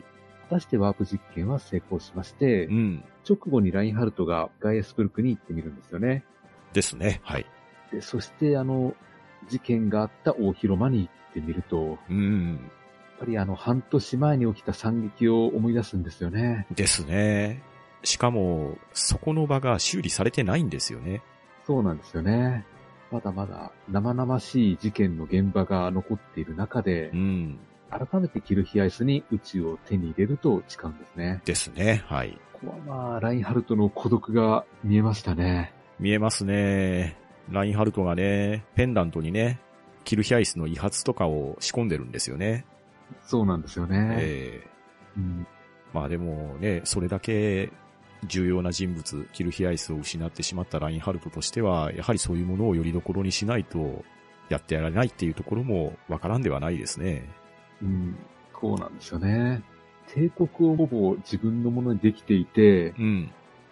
[0.49, 3.05] 果たしてワープ実験は成功しましてう、ん。
[3.29, 6.25] 直後にラインハルトがガイエスブルクに行ってみるんですよね。
[6.73, 7.21] ですね。
[7.25, 7.47] はい。
[7.93, 8.95] で、そしてあの、
[9.49, 12.71] 事件があった大広間に行ってみると、うん。
[13.17, 16.67] やっぱりあの、半年前に起きた惨劇を思い出すんですよね。
[16.75, 17.63] ですね。
[18.03, 21.23] しかも、そこの場が修理されてないんですよね。
[21.67, 22.67] そうなんですよね。
[23.11, 27.59] まだまだ生々しい事件の現場が残っている中でう、ん。
[27.91, 31.41] 改めてキルヒアイスに宇宙を手に入れると誓うんですね。
[31.47, 32.03] ですね。
[32.07, 32.39] はい。
[32.53, 35.73] ここはまあ、ラインハルトの孤独が見えましたね。
[35.99, 37.17] 見えますね。
[37.49, 39.59] ラインハルトがね、ペンダントにね、
[40.05, 42.67] キルヒアイスの威発とかを仕込んでるんですよね。
[43.23, 44.17] そうなんですよね。
[44.19, 44.71] ええ
[45.17, 45.47] うん
[45.93, 47.73] まあでもね、それだけ
[48.25, 54.05] 重要な人物、キルヒアイスを失ってしまったラインハルトとしては、やはりそういうものをよりどころにしないと、
[54.49, 57.29] やってやられないっていうところもわからんではないですね。
[57.83, 58.17] うん、
[58.61, 59.63] そうなんですよね。
[60.15, 63.31] 帝国をほぼ自分のものにできていて、うん。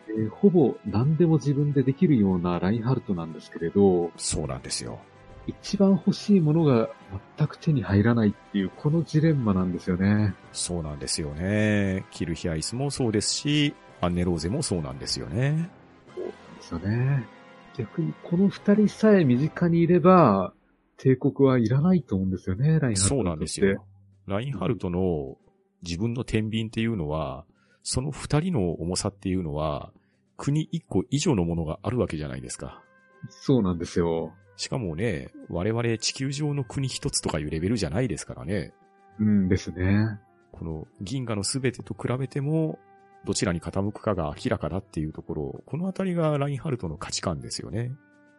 [0.09, 4.99] えーほぼ何でも自分でできるようなラインハルトなんですけれど、そうなんですよ。
[5.47, 6.89] 一番欲しいものが
[7.37, 10.35] 全く手に入らないっていう、このジレンマなんですよね。
[10.53, 12.05] そうなんですよね。
[12.11, 15.71] キルヒアイスもそうですし、アンネローゼもそうなんですよね。
[16.15, 17.29] そうなんですよね。
[17.77, 20.55] 逆にこの二人さえ身近にいれば、
[20.97, 23.85] 帝国はいらないと思うんですよね、ラインハルトそうなんですよ。。
[24.27, 25.37] ラインハルトの
[25.83, 27.45] 自分の天秤っていうのは、
[27.83, 29.93] その二人の重さっていうのは、
[30.37, 32.83] 国一個以上のものがあるわけじゃないですか。
[33.29, 34.33] そうなんですよ。
[34.57, 38.73] しかもね、我々地球上の国一つとかいうレベルじゃないですからね。
[39.19, 40.19] うんですね。
[40.53, 42.79] この銀河のすべてと比べても、
[43.25, 47.93] どちらに傾くかが明らかだっていうところ、このあたりがラインハルトの価値観ですよね。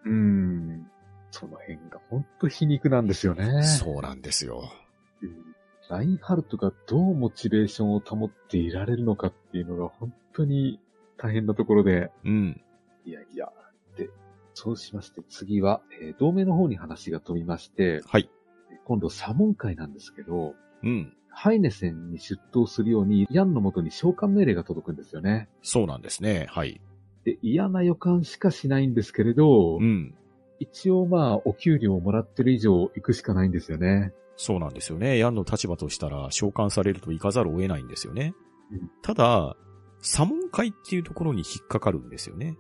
[0.06, 0.88] うん。
[1.32, 3.64] その辺が本当皮肉なんですよね。
[3.64, 4.72] そうなんですよ。
[5.22, 5.56] うん
[5.90, 10.80] ラインハルトがどうモチベーションを保っていられるのかっていうのが本当に
[11.18, 12.62] 大変なところで、うん。
[13.06, 13.50] いやいや。
[14.56, 18.30] で、そうしまして次は、えー同盟の方に話が飛びまして、はい。
[18.86, 21.14] 今度サモン会なんですけど、うん。
[21.30, 25.50] ハイネセンに出頭するように、ヤンのもとに召喚命令が届くんですよね。
[25.62, 26.48] そうなんですね。
[26.50, 26.80] はい。
[27.26, 30.16] で、嫌な予感しかしないんですけれど、うん。
[30.60, 34.14] 一応まあ、お給料をもらってる以上行くしかないんですよね。
[34.38, 35.18] そうなんですよね。
[35.18, 38.34] ヤンの立場としたら召喚されると行かざるを得ないんですよね。
[38.72, 39.56] うんただ、
[40.02, 42.56] 左門会っていうところに引っかかるんですよね。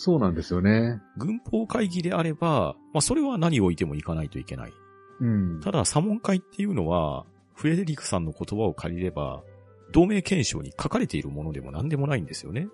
[0.00, 1.00] そうなんですよね。
[1.16, 4.72] 軍法会議であれば、まあそれは何を置いても行かないといけない。
[5.18, 5.60] うん。
[5.60, 9.42] ただ、左門会っていうのは、フレデリックさんの言葉を借りれば、
[9.90, 12.68] 同盟憲章に書かれているものでも何でもないんですよね。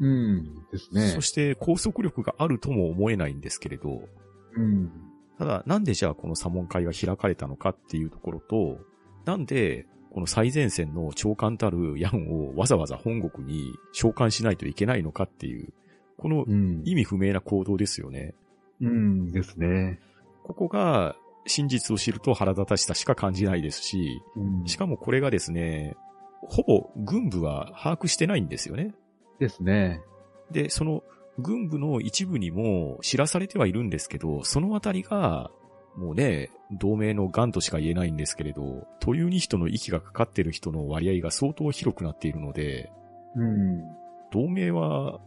[0.00, 0.54] うん。
[0.72, 1.20] ですねそ。
[1.20, 4.08] して拘束力があるとも思えないんですけれど、
[4.56, 4.90] うん。
[5.38, 8.78] ただ、なんでじゃあこの左門会が開かれたのかっていうところと、
[9.26, 15.74] なんで、この最前線の長官たるヤンをわざわざ本国に召喚しないといけないのかっていう、
[16.20, 16.82] このうん。
[16.84, 18.34] 意味不明な行動ですよね。
[18.80, 19.98] うんですね。
[20.44, 24.66] ここが真実を知ると腹立たしさしか感じないですし、うん。
[24.66, 25.96] しかもこれがですね、
[26.42, 28.94] ほぼ軍部は把握してないんですよね。
[29.38, 30.02] ですね。
[30.50, 31.02] で、その
[31.38, 35.50] 軍部の一部にも知らされてはいるんですけど、そのあたりが、
[35.96, 42.90] もうね、同盟の癌としか言えないんですけれど、というに人の息がかかってる人の割合が相当広くなっているので、
[43.36, 43.82] うん。
[44.30, 45.20] 同盟は、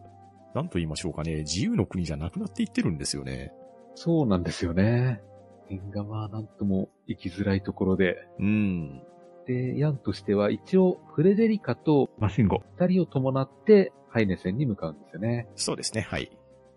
[0.54, 3.54] 何と言いましょうかね、自由の国じゃなくなっていってるんですよね。
[3.96, 5.22] そうなんですよね。
[5.70, 8.28] 縁がまあなんとも生きづらいところで。
[8.40, 9.02] うん。
[9.46, 15.48] で、ヤンとしては一応フレデリカとマシンゴ二人を伴ってハイネセンに向かうんですよね。
[15.56, 16.32] そうですね、はい。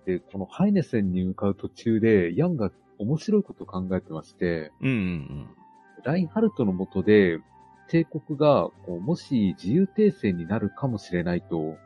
[0.06, 5.48] で、このハイネセンに向かう途中でヤンが面白いことを考えてまして、うんうん
[6.04, 7.40] ラインハルトの下で
[7.88, 11.76] 帝国がこうもし自由帝政になるかもしれないと、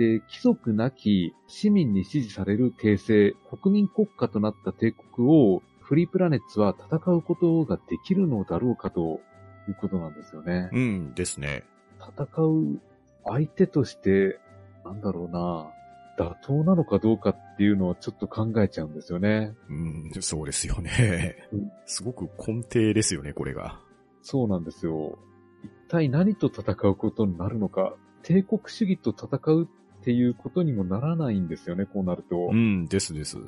[0.00, 9.20] で、貴族なき市民に支持される帝政、国民国家となった帝国をフリープラネッツは戦うことができるのだろうかと
[9.68, 10.80] いうことなんですよねうん。。
[10.80, 11.64] うんですね。
[11.98, 12.80] 戦う
[13.26, 14.40] 相手として、
[14.86, 15.70] なんだろうな、
[16.18, 19.52] 妥当なのかどうかっていうのはちょっと考えちゃうんですよね。
[19.68, 21.70] うん、そうですよねうん。
[21.84, 23.78] すごく根底ですよね、これが。
[24.22, 25.18] そうなんですよ。
[25.62, 29.68] 一体何と戦うことになるのか、帝国主義と戦う
[30.00, 32.50] っていうことにもならないんですよね、こうなると。
[32.52, 33.38] うん、ですです。
[33.38, 33.40] う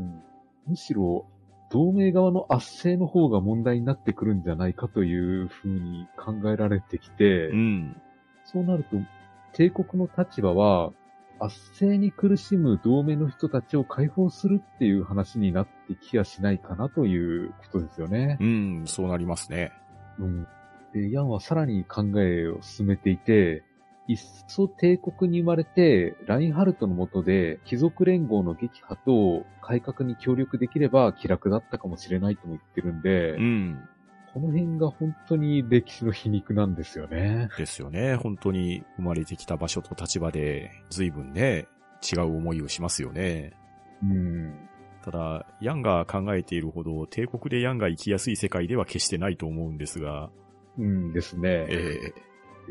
[0.00, 0.22] ん
[0.66, 1.26] むしろ、
[1.70, 7.96] 同盟側の圧政の方が問題になってくるんじゃないかというふうに考えられてきて、うん。
[8.44, 8.96] そうなると、
[9.52, 10.92] 帝国の立場は、
[11.40, 18.36] 圧政に苦しむ同盟の人たちを解放するっていう話になってきやしないかなということですよね。
[18.40, 19.72] うん、そうなりますね。
[20.18, 20.46] うん。
[20.92, 23.64] で、ヤンはさらに考えを進めていて、
[24.06, 33.88] いっそ帝国に生まれて、ラインハルトの下で貴族連合の撃破と改革に協力できれば気楽だったかもしれないとも言ってるんで、うん。
[34.32, 37.48] この辺が本当に歴史の皮肉なんですよね。
[37.58, 38.14] ですよね。
[38.14, 41.66] 本当に生まれてきた場所と立場で随分ね、
[42.02, 43.52] 違う思いをしますよね。
[44.02, 44.54] うん。
[45.04, 50.30] ただ、ヤンが考えているほど帝国でヤンが生きやすい世界では決してないと思うんですが、
[50.78, 51.66] うんですね。
[51.68, 52.12] え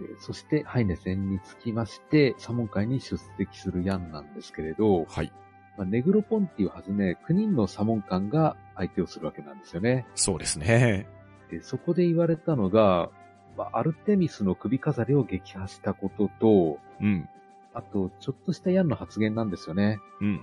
[0.07, 5.31] でそして、ハイネ戦につきまして、サモン会に出席するヤンなんですけれどー、はい。
[5.77, 10.05] まあ、ネグロポンティをはじめ9人のサモン官が相手をするわけなんですよね。
[10.15, 11.07] そうですね。
[11.49, 13.09] でそこで言われたのが、
[13.57, 17.29] まあ、アルテミスの首飾りを撃破したことと、うん。
[17.73, 19.99] あと、ちょっとしたヤンの発言なんですよね。
[20.21, 20.41] うん。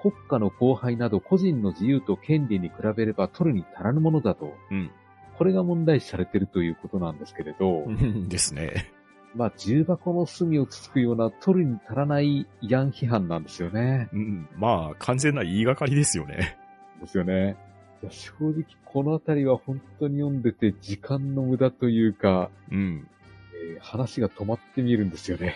[0.00, 4.52] 国家の荒廃など個人の自由と権利に比べれば取るに足らぬものだと。
[4.70, 4.90] うん。
[5.38, 8.92] これが問題視されているということなんですけれど、うんですね。
[9.34, 14.08] まあ、重箱の隅をつつくような取るに足らないヤン批判なんですよね。
[14.12, 14.48] うん。
[14.56, 16.58] まあ、完全な言いがかりですよね。
[17.00, 17.56] ですよね。
[18.02, 23.08] いや正直このあたりは本当に読んでて時間の無駄というか、うん。
[23.54, 25.54] えー話が止まって見えるんですよね。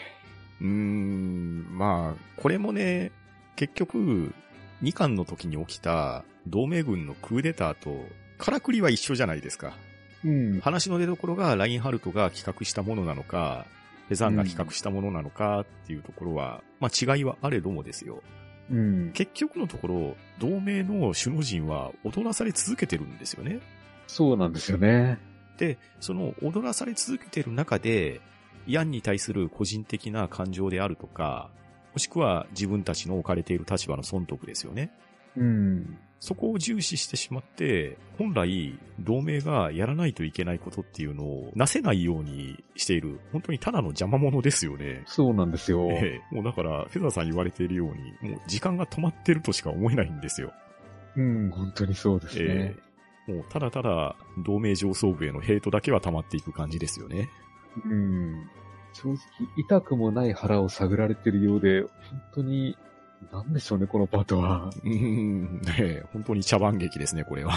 [0.61, 3.11] うーん、まあ、これもね、
[3.57, 4.33] 結局、
[4.83, 8.05] 2巻の時に起きた同盟軍のクーデターと、
[8.43, 9.73] からくりは一緒じゃないですか。
[10.25, 10.61] うん。
[10.61, 13.67] 話の出所がラインハルトが企画したものなのか、
[14.09, 18.21] フェザンが企画したものなのかっていうところは、まあ違いはあれどもですよ。
[18.69, 19.13] うん。
[19.13, 23.61] 結局のところ、同盟の首脳陣は踊らされ続けてるんですよね。
[24.09, 25.19] そうなんですよね。
[25.57, 28.21] で、その踊らされ続けてる中で、
[28.67, 31.51] ヤンに対する個人的な感情であるとか、
[31.93, 34.91] もしくは自分たちの置かれている立場の損得ですよね。
[35.37, 35.99] うん。
[36.23, 45.03] そこを重視してしまって、本来、同盟がやらないといけないことっていうのをなせないようにしている、本当にただの邪魔者ですよね。
[45.07, 45.89] そうなんですよ。
[45.91, 50.53] ええ、もうだから、フェザーさん言われているように、もう時間が止まってるとしか思えないんですよ。
[51.17, 52.45] うん、本当にそうですね。
[52.47, 52.93] ええ
[53.33, 57.31] もうただただ同盟上層部へのヘイトだけは溜まっていく感じですよね。
[57.85, 58.51] うん。
[58.93, 59.17] 正直、
[59.57, 61.91] 痛くもない腹を探られてるようで、本
[62.35, 62.77] 当に、
[63.31, 64.71] なんでしょうね、このパートは。
[64.85, 67.53] うん、ねえ本当に茶番劇ですね、これは。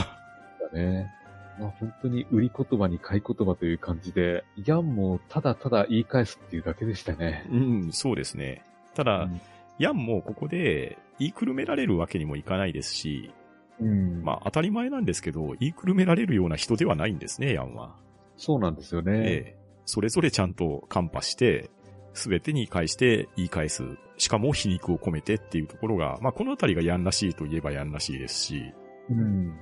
[0.73, 1.11] だね。
[1.59, 7.47] まあ本当に売り言葉に買い言葉という感じで、ヤンもただただ言い返すっていうだけでしたね。
[7.49, 8.63] うん、そうですね。
[8.93, 9.41] ただ、うん
[9.77, 13.31] ヤンもここで言いくるめられるわけにもいかないですし、
[13.79, 14.23] うん。
[14.23, 17.95] まあ当たり前なんですけど、言いくるめられるような人ではないんですね、ヤンは。
[18.37, 19.11] そうなんですよね。
[19.13, 19.65] ええ。
[19.85, 21.69] それぞれちゃんとカンパして、
[22.15, 23.83] すべてに返して言い返す。
[24.17, 28.73] しかも皮肉を込めてっていうところが、まあこのあたりがヤンらしいといえばヤンらしいですし、
[29.09, 29.53] うん。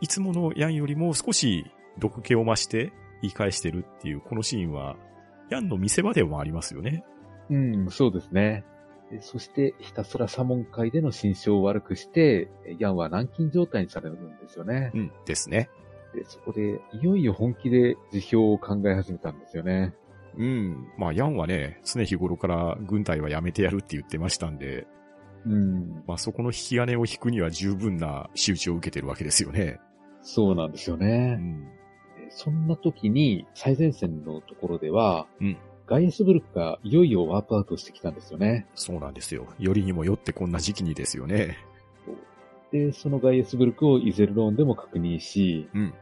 [0.00, 1.64] いつものヤンよりも少し
[1.98, 2.92] 毒気を増して
[3.22, 4.96] 言い返してるっていうこのシーンは、
[5.50, 7.04] ヤンの見せ場でもありますよね。
[7.48, 8.64] うん、そうですね。
[9.10, 12.48] でそして、ひたすら左門会での心象を悪くして、
[12.78, 14.92] ヤンは軟禁状態にされるんですよね。
[14.94, 15.68] うん、ですね。
[16.14, 19.94] で、そこで、いよいよ本気で辞表を考え始めたんですよね。
[20.36, 20.88] うん。
[20.96, 24.86] まあ、ヤンはね、常日頃から軍隊はやめてやるって言ってましたんで、
[25.46, 26.02] うん。
[26.06, 29.80] まあそこの引き金を引くには十分な仕打ちを受けてるわけですよね。
[30.22, 31.36] そうなんですようね。
[31.36, 31.64] ん。
[31.64, 31.70] で
[32.30, 35.56] そんな時に、最前線のところでは、うん
[35.86, 38.68] ガイエスブルクがいよいよワープアウトしてきたんですよね。
[38.76, 39.48] そうなんですよ。
[39.58, 41.58] よりにもよってこんな時期にですよね。
[42.70, 45.94] で、そのガイエスブルクをイゼルローンでも確認し、うん。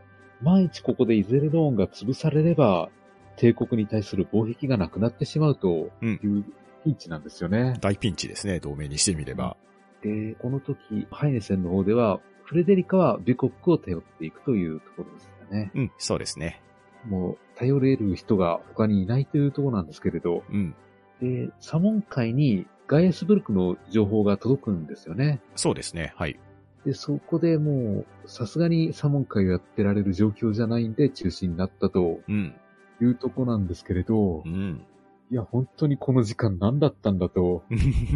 [0.43, 2.91] 万一ここでイゼルローンが潰されれば、
[3.39, 6.45] 帝国に対する防壁がなくなってしまうという
[6.85, 7.79] ピンチなんですよね。
[7.81, 9.57] 大ピンチですね、同盟にしてみれば。
[10.03, 15.71] で、この時、ハイネセンの方では、フレデリカはビコックを頼っていくというところですよね。
[15.75, 16.63] うん、そうですね。
[17.07, 20.75] もう、頼れる人が他にいないというところなんですけれど、うん。
[21.21, 25.41] で、サモン海にガイエスブルクの情報が届くんですよね。
[25.57, 26.39] そうですね、はい。
[26.85, 32.55] で、そこでもう、さすがにサモン海をやってられる状況じゃないんで中止になったとうん。
[33.01, 34.85] いうとこなんですけれどう、ん。
[35.31, 37.63] いや、本当にこの時間何だったんだと、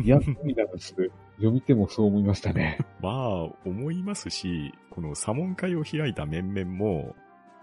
[0.05, 1.13] い や、涙がする。
[1.37, 2.79] 読み手もそう思いましたね。
[3.01, 7.15] まあ、思いますし、この左門会を開いた面々も、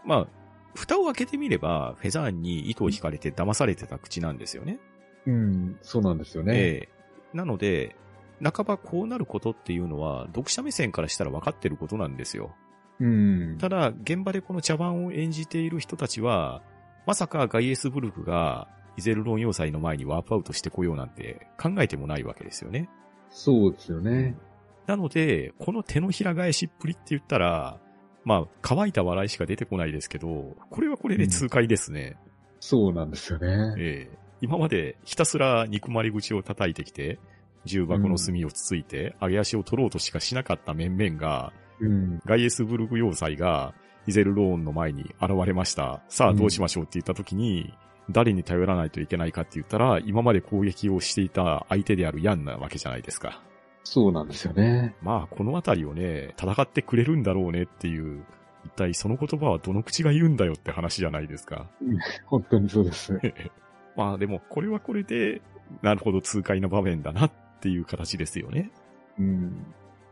[0.06, 0.28] まあ、
[0.76, 4.80] 蓋を開けてみれば、フェザーンに糸を引かれて騙されてた口なんですよね。
[5.26, 6.54] うん、そうなんですよね。
[6.56, 7.00] ええ
[7.34, 7.96] なので、
[8.42, 12.56] 半ばこうなることっていうのは、読者目線からしたら分かってることなんですよ。
[13.00, 13.58] うん。
[13.60, 16.62] ただ、現場でこの茶番を演じている人たちは、
[17.06, 22.90] まさかガイエスブルクがイゼルロン要塞の前にワープアウトしてこようなんて考えてもないわけですよね。
[23.30, 24.36] そうですよね。
[24.88, 27.80] なので、この手のひら返しっぷりって言ったら、
[28.26, 32.18] まあ、乾いた笑いしか出てこないですけど、これはこれで痛快ですね。
[32.60, 33.76] そうなんですよね。
[33.78, 37.20] ええ今までひたすら憎まれ口を叩いてきて、
[37.66, 42.20] 重箱の隅をつついて、上げ足を取ろうとしかしなかった面々が、うん。
[42.26, 43.74] ガイエスブルグ要塞が、
[44.08, 46.02] イゼルローンの前に現れました。
[46.10, 47.74] さあどうしましょうって言った時に、
[48.10, 53.42] 誰に頼らないといけないかって言ったら、今まで攻撃をしていた相手であるヤンなわけじゃないですか。
[53.84, 54.96] そうなんですよね。
[55.02, 58.24] まあ、このあたりをね、戦ってくれるんだろうねっていう、
[58.66, 61.68] 一体その言葉はどの口が言うんだよって話じゃないですか。
[62.26, 63.20] 本当にそうです。
[63.96, 65.42] まあでも、これはこれで、
[65.82, 67.32] なるほど痛快な場面だなっ
[67.62, 68.72] ていう形ですよね。
[69.20, 69.66] うん。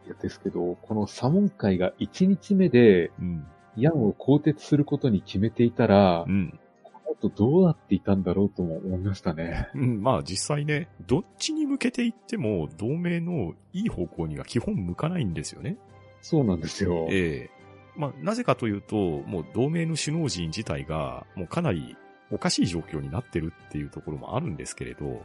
[0.05, 3.47] いやですけど、このサモン会が1日目で、うん。
[3.77, 6.59] ヤンを更迭することに決めていたらう、ん。
[6.83, 9.69] この後どうなっていたんだろうとも思いましたね。
[9.75, 15.77] うん、まあ実際ね、どっちに向けていっても、同盟のいい方向には基本向かないんですよね。
[16.21, 17.07] そうなんですよ。
[17.09, 17.57] ええ
[17.97, 21.97] まあなぜかというと、もう同盟の首脳陣自体が、もうかなり
[22.31, 25.21] おかしい状況になってるっていうところもあるんですけれど、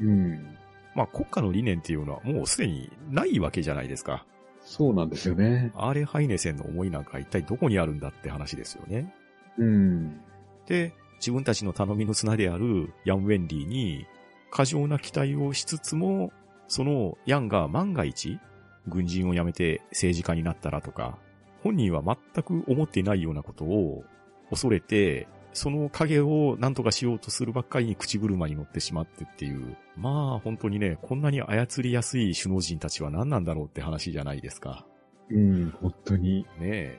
[0.00, 0.56] うん。
[0.94, 4.24] まあ国家の理念っていうのはもうすでにないわけじゃないですか。
[4.72, 5.70] そうなんですよね。
[5.74, 9.14] アーレ・ハイネセンの思いなんか一体どこにあるんだって話ですよね。
[9.58, 10.18] うん。
[10.66, 14.06] で、自分たちの頼みの綱であるヤン・ウェンリーに
[14.50, 16.32] 過剰な期待をしつつも、
[16.68, 18.40] そのヤンが万が一
[18.88, 21.18] 軍人を辞めて政治家になったらとか、
[21.62, 24.04] 本人は全く思っていないようなことを
[24.48, 29.76] 恐れて、その影を何とかしようとするばっかりに口車に乗ってしまってっていう。
[29.96, 34.86] まあ本当にね、こんなに操りやすい首脳陣たちは何なんだろうって話じゃないですか。
[35.30, 36.46] うん、本当に。
[36.58, 36.98] ね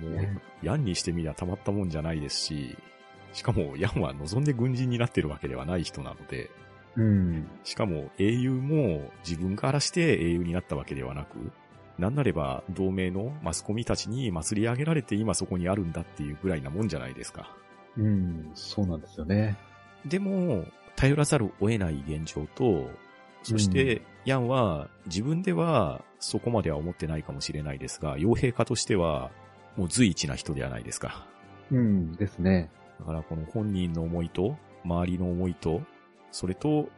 [0.00, 2.76] もうね、ヤンにしてみりゃたまったもんじゃないですし、
[3.32, 6.50] しかもヤンは望んで軍人になってるわけではない人なので、
[6.96, 7.48] うん。
[7.64, 11.52] しかも英雄も自分からして英雄になったわけではなく、
[11.98, 17.54] なんなれば同盟のマスコミたちに祭り上げられて今そこにあるんだっていうぐらいなもんじゃないですか。
[17.96, 19.56] うん、そうなんですよね。
[20.04, 20.64] でも、
[20.96, 22.90] 頼らざるを得ない現状と、
[23.42, 29.30] そして、ヤンは自分ではそこまでは思ってないかもしれないですが、傭兵家としては、
[29.76, 31.26] もう随一な人ではないですか。
[31.70, 32.70] うんですね。
[32.98, 35.82] だからこの本人の思いと、周りの思いと、
[36.30, 36.88] それと、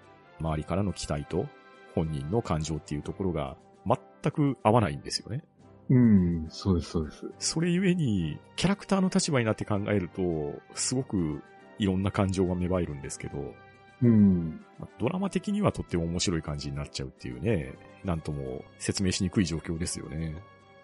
[0.40, 1.46] 周りからの期待と、
[1.94, 5.42] 本人の感情っていうところが全く合わないんですよね。
[5.90, 7.24] うん、そうです、そうです。
[7.38, 11.42] それゆえに、キャラクターの立場になって考えると、すごく
[11.78, 13.54] いろんな感情が芽生えるんですけど、
[14.02, 14.60] うん。
[14.78, 17.74] まあドラマ的にはとっても面白い感じになっちゃうっていうね、
[18.04, 20.36] なんとも説明しにくい状況ですよね。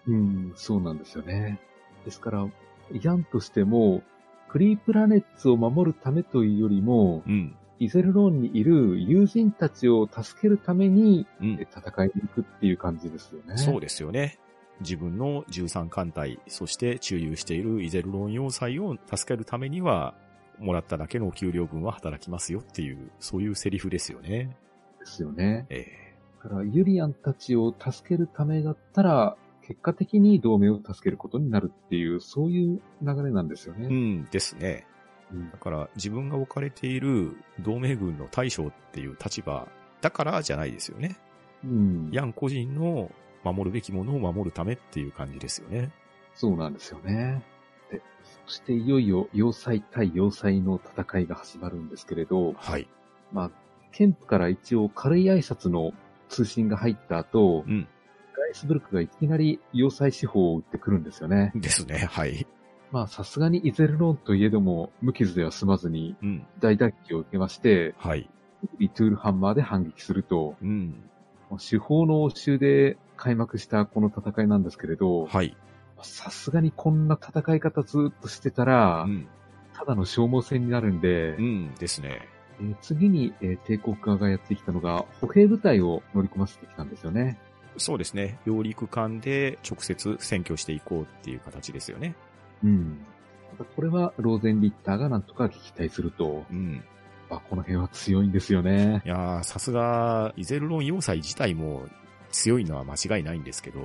[0.07, 1.59] うん、そうなんですよね。
[2.03, 2.47] ですから、
[3.01, 4.03] ヤンとしても、
[4.49, 7.55] クリープラネッツを守るためというよりも、うん。
[7.77, 11.53] イゼルローンにいる友人たちを助けるためにうん。
[11.53, 13.57] 戦いに行くっていう感じですよね。
[13.57, 14.39] そうですよね。
[14.81, 20.15] 自分の13艦隊、そして駐留しているイゼルロン要塞を助けるためには、
[20.59, 24.55] もらっただけの給料分は働きますよっていう、そういうセリフですよね。
[24.99, 25.65] ですよね。
[25.69, 25.85] え
[26.43, 33.85] だから、ユリアンたちを助けるためだったら、結果的に同盟を助けることになるっていう、そういう流れなんですよね。
[33.85, 34.85] えうんですね。
[35.31, 39.67] うんだから自分が置かれている同盟軍の大将っていう立場
[40.01, 41.17] だからじゃないですよね。
[41.63, 42.09] うん。
[42.11, 43.11] ヤン個人の
[43.45, 45.91] 守るべきものを守るためっていう感じですよね。
[46.33, 47.43] そうなんですよね。
[47.91, 48.01] で、
[48.45, 52.87] そしていよいよ要塞対要塞の戦いが始まるんですけれど、はい。
[53.31, 53.51] まあ、
[53.91, 55.93] ケンプから一応軽い挨拶の
[56.27, 57.87] 通信が入った後、うん。
[58.37, 61.51] ガイスブルクがいきなり要塞司法を撃ってくるんですよね。
[61.55, 62.07] ですね。
[62.11, 62.45] はい。
[62.91, 66.47] まあ、さすがにイゼルローンといえども、無傷では済まずにうん。
[66.59, 68.29] 大打撃を受けまして、はい。
[68.79, 71.03] リトゥールハンマーで反撃すると、うん。
[71.57, 75.55] 手法の応酬で開幕したこの戦いなんですけれど、はい。
[76.01, 79.27] さすがにこんな戦い方ずっとしてたら、うん。
[79.73, 81.75] ただの消耗戦になるんで、うん。
[81.75, 82.27] ですね。
[82.59, 87.37] えー次に、えー帝国側がやってきたのが、歩兵部隊を乗り込ませてきたんですよね。
[87.77, 88.39] そうですね。
[88.45, 92.15] 揚陸艦で直接占拠していこうっていう形ですよね。
[92.63, 93.05] うん。
[93.57, 96.83] ただこれはローゼンリッターがなんとか撃退すると、うん。
[97.29, 99.01] あこの辺は強いんですよね。
[99.05, 101.83] いやー、さすが、イゼルロン要塞自体も
[102.31, 103.79] 強いのは間違いないんですけど、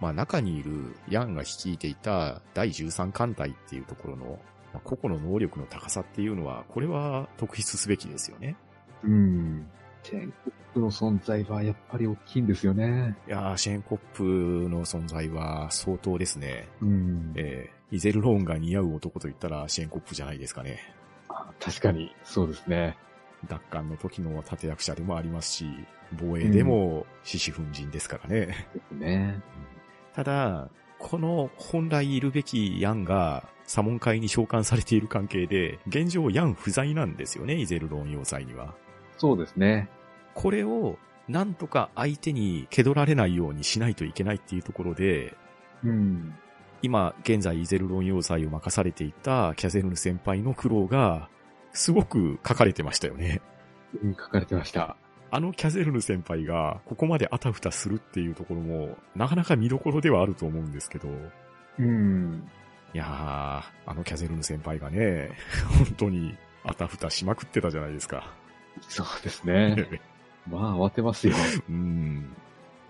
[0.00, 4.38] まあ中にいるヤンが率いていた第13艦隊っていうところの、
[4.72, 8.56] まあ個々の能力の高さっていうのは、これは特筆すべきですよね。
[9.02, 9.66] うん。
[10.02, 13.16] チェーンコップの存在はやっぱり大きいんですよね。
[13.26, 14.22] いやー、シェーンコップ
[14.68, 16.68] の存在は相当ですね。
[16.80, 17.32] うん。
[17.36, 20.78] えー、イゼルローンが似合う男と言ったらシェーンコップじゃないですかね。
[21.28, 22.96] あ確かに、そうですね。
[23.48, 25.66] 奪還の時の立役者でもありますし、
[26.12, 28.46] 防衛でも獅子奮陣ですからね。
[28.74, 29.42] ですね。
[30.14, 38.74] ただ、この本来いるべきヤンが左門会に召喚されている関係で、現状ヤン不在なんですよね、イゼルロン要塞には。
[39.18, 39.88] そうですね。
[40.34, 40.98] これを
[41.28, 45.36] なんとか相手に蹴取られないようにしないといけないっていうところで、
[45.84, 46.34] うん。
[46.80, 51.28] 今現在イゼルロン要塞を任されていたキャゼルヌ先輩の苦労が、
[51.72, 53.42] すごく書かれてましたよね。
[54.02, 54.96] うん書かれてました。
[55.30, 61.08] あのキャゼルヌ先輩がここまであたふたするっていうところも、なかなか見どころではあると思うんですけど、
[61.78, 62.48] うん。
[62.94, 65.30] いやー、あのキャゼルヌ先輩がね、
[65.78, 68.32] 本当にあたふたしまくってたじゃないですか。
[68.88, 70.00] そうですね。
[70.48, 71.34] まあ、慌てますよ。
[71.68, 72.32] うん。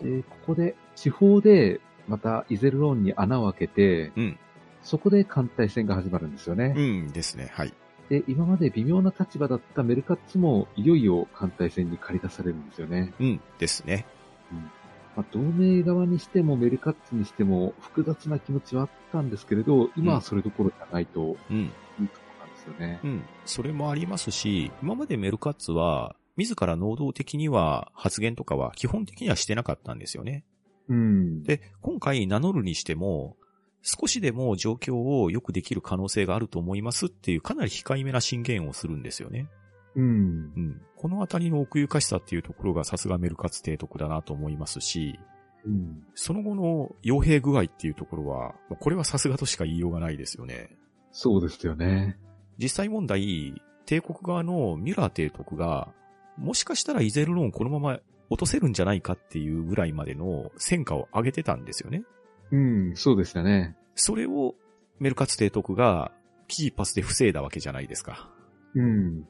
[0.01, 4.39] で、ここで、地方で、またイゼルローンに穴を開けて、うん。
[4.83, 6.73] そこで艦隊戦が始まるんですよね。
[6.77, 7.51] うんですね。
[7.53, 7.75] はい。
[8.09, 13.13] で、今まで微妙な立場だったメルカッツも、いよいよ艦隊戦に駆り出されるんですよね。
[13.21, 14.07] うんですね。
[15.17, 21.57] まあ、同盟側にしてもメルカッツにしても複雑な気持ちはあったんですけれど、今はそれどころじゃないとうん。
[21.57, 23.01] いうところなんですよね。
[23.03, 23.23] うん。
[23.45, 30.45] それもありますし、今までメルカッツは、自ら能動的には発言とかは基本的にはしてなかったんですよね。
[30.89, 31.43] うん。
[31.43, 33.37] で、今回名乗るにしても、
[33.83, 39.49] 少しでも状況を良くできる可能性があると思いますっていうかなり控えめな進言をするんですよね。
[39.95, 40.61] うんう。
[40.61, 40.83] ん。
[40.97, 45.19] このあたりの奥ゆかしさっていうところがさすがメルカツ提督だなと思いますし、
[45.65, 46.05] うん。
[46.15, 50.77] その後の傭兵具合っていうところは、これはさすがとしか言いようがないですよね。
[51.11, 52.19] そうですよね。
[52.59, 55.93] 実際問題、帝国側のミュラー提督が、
[56.37, 57.99] もしかしたらイゼルローンこのまま
[58.31, 62.05] 落とせるんじゃないかっていうぐらいまでの戦果を上げてたんですよね。
[62.51, 63.77] うん、そうでしたね。
[63.95, 64.55] それを
[64.99, 66.13] メルカツ提督が
[66.49, 68.31] 危機一髪で防いだわけじゃないですか。
[68.75, 69.25] うん。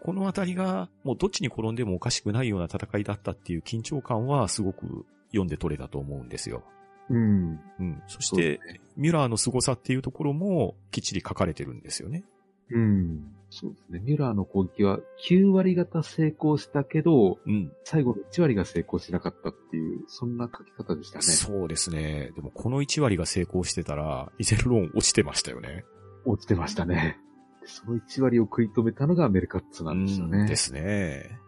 [0.00, 6.62] このあたりが、もうどっちに転んでもおかしくないような戦いだったっていう緊張感はすごく読んで取れたと思うんですよ。
[7.10, 7.60] うん。
[7.80, 8.02] うん。
[8.06, 8.60] そして、
[8.96, 12.24] ミュラーの凄さっていうところもきっちり書かれてるんですよね。
[12.70, 13.32] うん。
[13.50, 14.00] そうですね。
[14.00, 14.98] ミュラーの攻撃は
[15.28, 17.70] 9割方成功したけど、うん。
[17.84, 21.24] 最後の1割が成功しなかったっていう、そんな書き方でしたね。
[21.24, 22.30] そうですね。
[22.34, 25.84] でもこの1割が成功してたら、イゼルローン落ちてましたよね。
[26.24, 27.18] 落ちてましたね。
[27.60, 30.38] でその1割を食い止めたのがメルカッツなんですよね。
[30.38, 31.38] うんですね。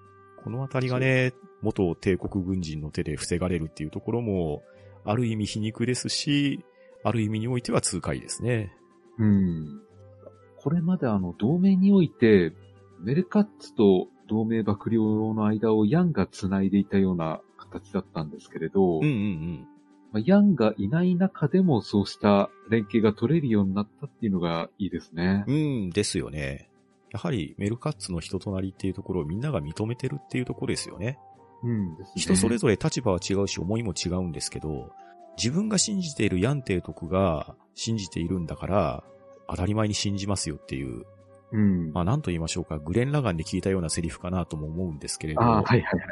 [0.42, 4.62] このあたりがね、元帝国軍人の手で防がれるっていうところも、
[5.06, 6.64] ある意味皮肉ですし、
[7.02, 8.76] ある意味においては痛快ですね。
[9.18, 9.80] うん。
[10.64, 12.54] これまであの、同盟において、
[12.98, 19.68] メルカッツと同盟幕僚の間をヤンが繋いでいたような形だったんですけれど、うんうん
[20.10, 25.52] まあ、ヤンがいない中でもそうした連携が取れるようになったっていうのがいいですねう。
[25.52, 25.54] ん。
[25.54, 25.58] う
[25.88, 26.70] んですよね。
[27.12, 31.18] やはりメルカッツの人となりっていうところをみんなが認めてるっていうところですよね。
[31.62, 32.12] うんですね。
[32.16, 34.92] 人それぞれ立場は違うし思いも違うんですけど、
[35.36, 39.04] 自分が信じているヤンテイ徳が信じているんだから、
[39.48, 41.04] 当たり前に信じますよっていう、
[41.52, 41.92] うん。
[41.92, 46.08] まあ何と言いましょうか、グレン・ラガンで聞いたようなセリフかなとも思うんですけれど、ああ、はいはいはい。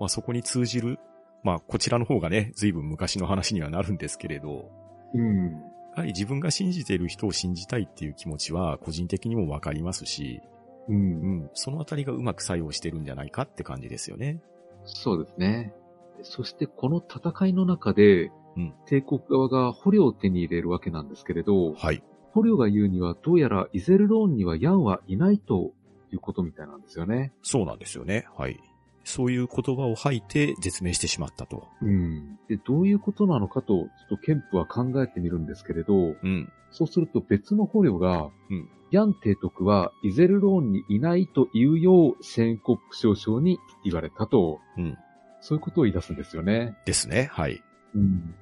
[0.00, 0.98] まあそこに通じる、
[1.42, 4.70] まあこちらの方がね、随分昔の話にはなるんですけれど、
[5.14, 5.52] うん。
[5.94, 10.40] やはり自分が信じている人を信じたいっていう気持ちは個人的にもわかりますし、
[10.88, 10.92] う。
[10.92, 14.40] うんん、そのあたりがうまく作用してるんじゃないかって感じですよね。
[14.84, 15.74] そうですね。
[16.22, 22.02] そしてこの戦いの中で、うん帝国側が捕虜を手に入れるわけなんですけれど、はい。
[22.32, 25.72] 捕虜が言うにはどうやらイゼルローンにはヤンはいないと
[26.12, 27.32] いうことみたいなんですよね。
[27.42, 28.26] そうなんですよね。
[28.36, 28.58] はい。
[29.04, 31.66] そういう言葉を吐いて絶命してしまったと。
[31.82, 32.38] うん。
[32.48, 36.52] で、どういうことなのかと、ちょっとケンプは考えてみるんですけれど、うん。
[36.70, 44.98] そうすると別の捕虜が、うんヤン提督はイゼルローンにいないというようシェーンコップ少将に言われたと、うん。
[45.40, 46.76] そういうことを言い出すんですよね。
[46.84, 47.30] ですね。
[47.32, 47.62] はい。
[47.94, 48.34] うん。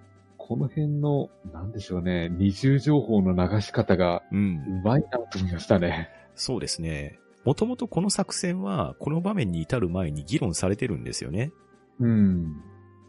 [0.50, 4.80] この辺の、なんでしょうね、二重情報の流し方がうん。
[4.80, 6.10] うまいなと思いましたね。
[6.34, 7.20] そうですね。
[7.44, 11.52] もともとこの作戦は、この場面に至る前に議論されてるんですよね。
[12.00, 12.60] うん。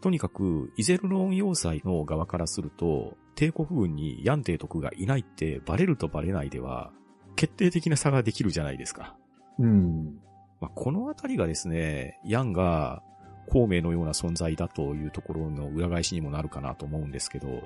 [0.02, 6.92] とにかく、イゼルローン要塞の側からすると、帝国軍にヤンテイ徳がいないってバレるとバレないでは、
[7.34, 9.16] 決定的な差ができるじゃないですか。
[9.58, 10.20] うん。
[10.60, 13.02] まあ、このあたりがですね、ヤンが
[13.48, 17.62] 孔明のような存在だというところの裏返しにもなるかなと思うんですけど、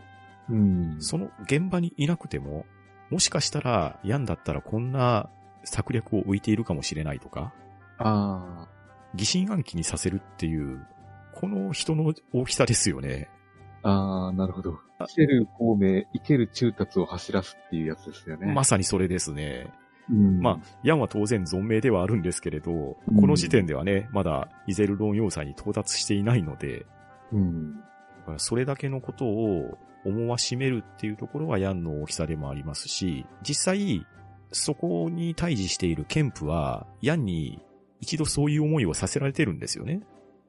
[0.48, 0.96] うん。
[1.00, 2.66] その現場にいなくても、
[3.10, 5.28] もしかしたらヤンだったらこんな
[5.64, 7.52] 策略を置いているかもしれないとか、
[7.98, 8.68] あ
[9.14, 10.86] 疑心暗鬼にさせるっていう、
[11.34, 13.28] この人の大きさですよね。
[13.82, 14.78] あ、ああ、なるほど。
[14.98, 18.52] 生ける孔明、生ける中達を走らすっていうやつですよね。
[18.52, 19.70] まさにそれですね。
[20.10, 26.86] うん、まあ、ヤンは当然存命ではあるんですけれど、うんこの時点ではね、まだイゼルロン要塞に到達していないので、
[27.32, 27.80] うん。
[28.36, 34.06] それだけのことを思わしめるっていうところはヤンの大きさでもありますし、実際、
[34.52, 37.60] そこに対峙しているケンプは、ヤンに
[38.00, 40.00] 一度そういう思いをさせられてるんですよね。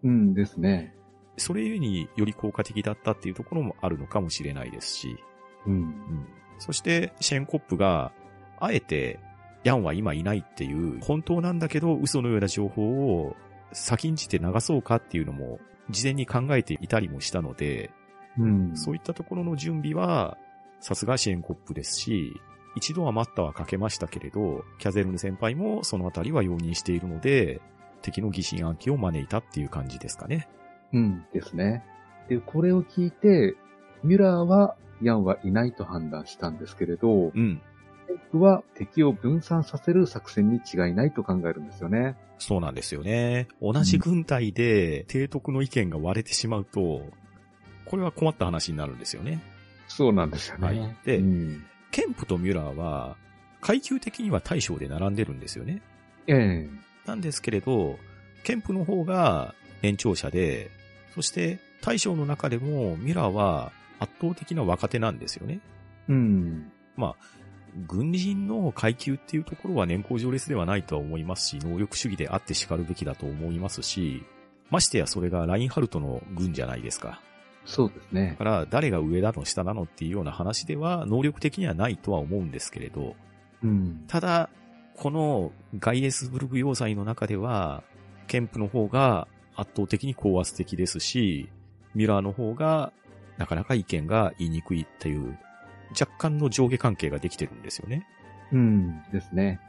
[0.04, 0.96] うんですね。
[1.38, 5.18] それゆえにより効果的だったっていうところもあるのかもしれないですし、
[5.66, 5.74] うん。
[5.74, 6.28] うん。
[6.60, 8.12] そして、シェーンコップが、
[8.60, 9.20] あえて、
[9.68, 13.36] ヤンは今いないっていう、本当なんだけど嘘のような情報を
[13.74, 15.60] 先んじて流そうかっていうのも、
[15.90, 17.92] 事前に考えていたりもしたので、
[18.38, 18.78] うん。
[18.78, 20.38] そういったところの準備は、
[20.80, 22.40] さすがシェーンコップですし、
[22.78, 27.60] 一度は待ったはかけましたけれど、キャゼルヌ先輩もそのあたりは容認しているので、
[28.02, 30.48] 敵の疑心暗鬼を招いたっていう感じですかね。
[30.94, 31.84] うんですね。
[32.30, 33.56] で、これを聞いて、
[34.04, 37.62] ミュラーはヤンはいないと判断したんですけれど、うん。
[38.08, 42.16] ケンプは敵を分散させる作戦に違いないと考えるんですよね。
[42.40, 43.48] そうなんですよね。
[43.62, 47.02] 同じ軍隊で提督の意見が割れてしまうと、
[47.86, 49.42] これは困った話になるんですよね。
[49.88, 50.68] そうなんですよね。
[50.68, 53.18] はいでうん、ケンプとミュラーは、
[53.60, 55.82] 階級的には大将で並んでるんですよね。
[56.28, 56.70] ええ
[57.06, 57.98] なんですけれど、
[58.44, 60.70] ケンプの方が年長者で、
[61.16, 65.60] そして大将の中でもミュラーは圧倒的な若手なんですよね。
[66.08, 66.72] うん。
[67.86, 74.24] 軍人の階級っていうところは年功序列ではないとは思いますし、能力主義であって叱るべきだと思いますし、
[74.70, 77.22] ましてやそれがラインハルトの軍じゃないですか。
[77.66, 78.38] そうですねだ。
[78.38, 83.16] から誰が上だの下なのっていうような話では能力的にはないとは思うんですけれど、
[83.62, 84.04] うん。
[84.08, 84.50] ただ、
[84.96, 87.84] このガイエスブルグ要塞の中では、
[88.28, 91.50] ケンプの方が圧倒的に高圧的ですし、
[91.94, 92.94] ミュラーの方が
[93.38, 95.38] なかなか意見が言いにくいっていう、
[95.92, 98.08] 若干の上下関係ができてるんですよね。
[98.52, 99.04] うん。
[99.12, 99.60] ですね。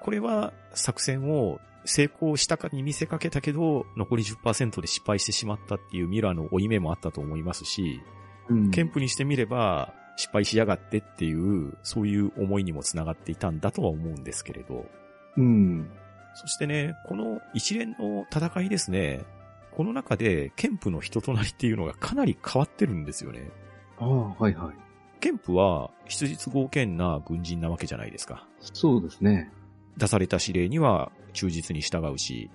[0.00, 8.00] これは作戦を成功したかに見せかけたけど、残り10%で失敗してしまったっていうミュラーの負い目もあったと思いますし、
[8.48, 8.70] うん。
[8.70, 14.86] ケンプにしてみれば、失敗しやがってっていう、そういう思いにもつながっていたんだとは思うんですけれど。
[15.36, 15.90] うん。
[16.34, 19.24] そしてね、この一連の戦いですね、
[19.72, 23.50] この中で、ケンプの人となりっていうのがかなり変わってるんですよね。
[23.98, 24.74] ああ、はいはい。
[25.20, 28.48] ケンプは、質実剛健な軍人なわけじゃないですか。
[28.60, 29.50] そうですね。
[29.96, 32.50] 出された指令には忠実に従うし、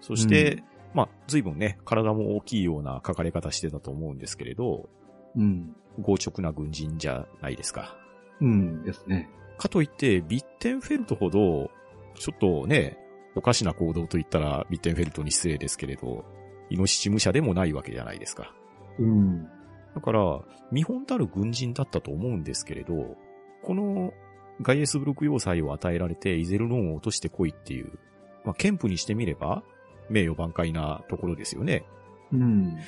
[0.00, 0.64] そして、うん
[0.94, 4.88] まあ、随分ね、体も大きいような書かれ方してたと思うんですけれど、
[5.36, 5.74] うん。
[6.02, 7.96] 強直な軍人じゃないですか。
[8.40, 9.28] うんですね。
[9.58, 11.70] かといって、ビッテンフェルトほど、
[12.14, 12.98] ちょっとね、
[13.36, 16.24] おかしな行動と言ったらビッテンフェルトに失礼ですけれど、
[16.70, 18.52] イノシシ武者でもないわけじゃないですか。
[18.98, 19.48] うん。
[19.94, 23.16] だから、見本たる軍人だったと思うんですけれど、
[23.62, 24.12] この
[24.62, 27.98] ガイエスブルク要塞を与えられてイゼルローンを落としてこいっていう、
[28.44, 29.62] まあ、ケンプにしてみれば、
[30.08, 31.84] 名誉挽回なところですよね。
[32.32, 32.78] うん。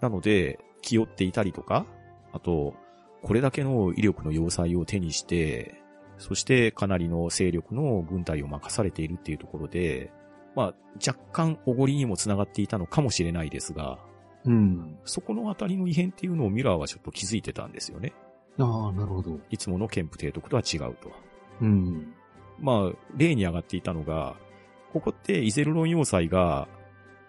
[0.00, 1.86] なので、気負っていたりとか、
[2.32, 2.74] あと、
[3.22, 5.80] これだけの威力の要塞を手にして、
[6.18, 10.12] そしてかなりの勢力の軍隊を任されているっていうところで、
[10.54, 13.98] まあ、若干おごりにもつながっていたのかもしれないですが、
[14.44, 14.98] うん。
[15.04, 18.12] そこのあたりの異変っていうのをミラーはちょっと気づいてたんですよね。
[18.58, 19.38] ああ、なるほど。
[19.50, 21.12] いつものケンプ提督とは違うと。
[21.60, 22.14] うん。
[22.58, 24.36] まあ、例に上がっていたのが、
[24.92, 26.68] ここってイゼルロン要塞が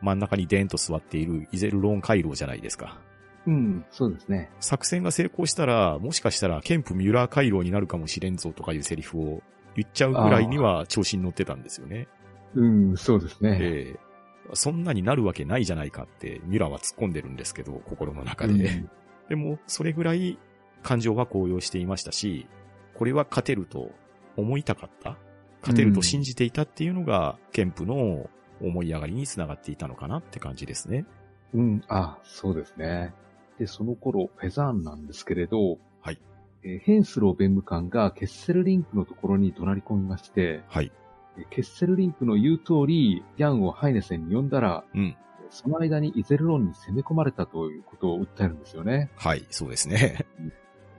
[0.01, 2.99] 真ん中にデーンと座っているイゼルロン回廊じゃないですか。
[3.45, 4.49] うん、そうですね。
[4.59, 9.41] 作戦が成功したら、もしかしたらケンプミュラー回廊になるかもしれんぞとかいうセリフを
[9.75, 12.07] 言っちゃうぐらいには調子に乗ってたんですよね。
[12.55, 13.57] うん、そうですね。
[13.61, 14.12] ええ
[14.53, 18.53] そんなになるわけないじゃないかってミュラーは突っ込んでるんですけど、心の中で。
[18.53, 18.89] うん
[19.29, 20.37] でも、それぐらい
[20.81, 22.45] 感情は高揚していましたし、
[22.93, 23.91] これは勝てると
[24.35, 25.17] 思いたかった
[25.61, 28.29] 勝てると信じていたっていうのが、ケンプの
[28.61, 31.05] 思い上がりにつながっていたのかなって感じですね。
[31.53, 33.13] うん、あ、そうですね。
[33.59, 36.19] で、その頃、フェザーンなんですけれど、はい。
[36.63, 40.91] えーヘンスロー弁務官がケッセルリンクのところに怒鳴り込みまして、はい。
[41.37, 45.15] えーケッセルリンクの言う通り、ヤンをハイネセンに呼んだら、うん。
[45.49, 49.11] その間にイゼルロンに攻め込まれたということを訴えるんですよね。
[49.15, 50.25] はい、そうですね。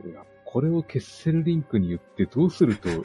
[0.07, 3.05] いやこれをケッセルリンクに言ってどうすると思っ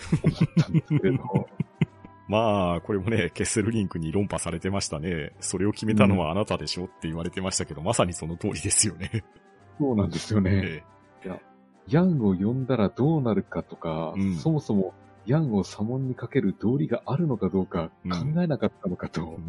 [0.59, 1.47] たんですけれど、
[2.29, 5.31] まあ、これもね、ケッセルリンクに論破されてましたね。
[5.39, 9.23] それを決めたのはあなたでしょって言われてましたけど、まさにその通りですよね。
[9.79, 10.61] そうなんですよね。
[10.63, 10.83] え
[11.87, 14.93] ヤンを呼んだらどうなるかとか、うんそもそも
[15.29, 19.39] ヤンを左門にかける道理があるのかどうか考えなかったのかと。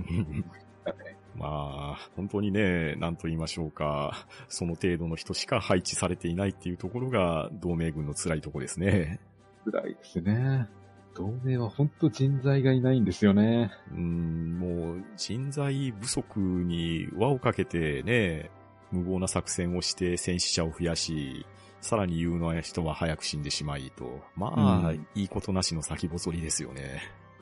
[0.86, 4.26] え まあ、本当にね、なんと言いましょうか。
[4.48, 9.20] その程度の人しか配置されていないっていうところが、同盟軍の辛いところですね。
[9.64, 10.68] 辛いですね。
[11.14, 13.70] 同盟は本当人材がいないんですよね。
[13.90, 18.50] うーん、もう人材不足に輪をかけてね、
[18.92, 21.46] 無謀な作戦をして戦死者を増やし、
[21.80, 24.20] さらに有能な人は早く死んでしまいと。
[24.36, 27.00] まあ、うんいいことなしの先細りですよね。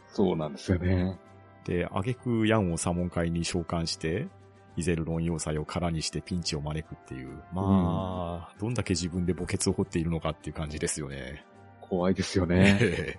[0.09, 1.18] そうなんですよね。
[1.64, 4.28] で、挙句ヤンを左門会に召喚して、
[4.76, 7.43] イゼルロン要塞を空にしてピンチを招くっていう。
[7.53, 11.45] まあ、どんだけ自分で墓穴を掘っているのかっていう感じですよね。
[11.80, 12.78] 怖いですよね。
[12.80, 13.18] え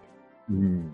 [0.49, 0.93] うん。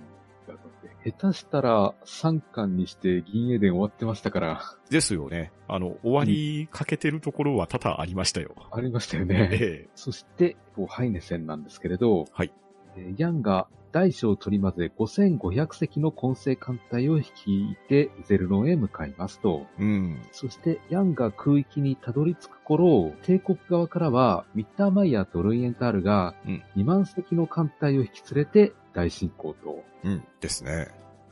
[1.05, 5.51] 下手したら3巻にして銀英伝終わってましたから、えですよね。
[5.67, 8.55] あの、終わりかけてるところは多々ありましたよ。
[8.71, 9.49] ありましたよね。
[9.51, 12.51] ええそして、こうハイネ戦なんですけれど、はい
[12.97, 19.67] えーヤンが大小を取り混ぜ5500隻の混成艦隊を率いてゼルロンへ向かいますと。
[19.79, 20.21] うん。
[20.33, 29.83] そして、ヤンが空域にたどり着く頃、帝国側からは、ミッターマイヤーとルイエンタールがうん、2万隻の艦隊を引き連れて大進行と。
[30.03, 30.23] うん。
[30.39, 30.87] ですね。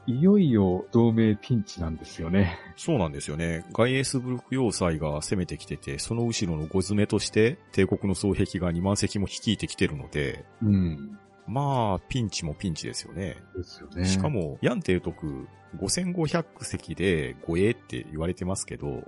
[0.06, 2.60] いよいよ同盟ピンチなんですよね。
[2.76, 3.66] そうなんですよね。
[3.72, 11.18] ガイエースブルク要塞が攻めてきてて、その後ろのゴズメとして、帝国の双璧が2万隻も率いてきてるので、うん。
[11.48, 13.38] まあ、ピンチもピンチですよね。
[13.56, 14.06] ですよね。
[14.06, 15.48] しか、も、ヤン提督、
[15.78, 19.04] 5500隻で護衛って言われてますけど、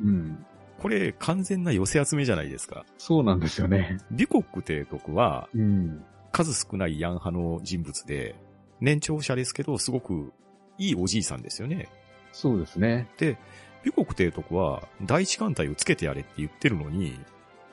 [0.00, 0.44] うん。
[0.78, 2.84] これ完全な寄せ集めじゃないですか。
[2.98, 3.98] そうなんですよね。
[4.10, 6.04] ビコック提督はうん。
[6.36, 8.34] 数少ないヤン派の人物で、
[8.80, 10.32] 年長者ですけど、すごく
[10.76, 11.88] いいおじいさんですよね。
[12.32, 13.08] そうですね。
[13.16, 13.38] で、
[13.82, 17.18] ビコック提督は第一艦隊をつけてやれって言ってるのに、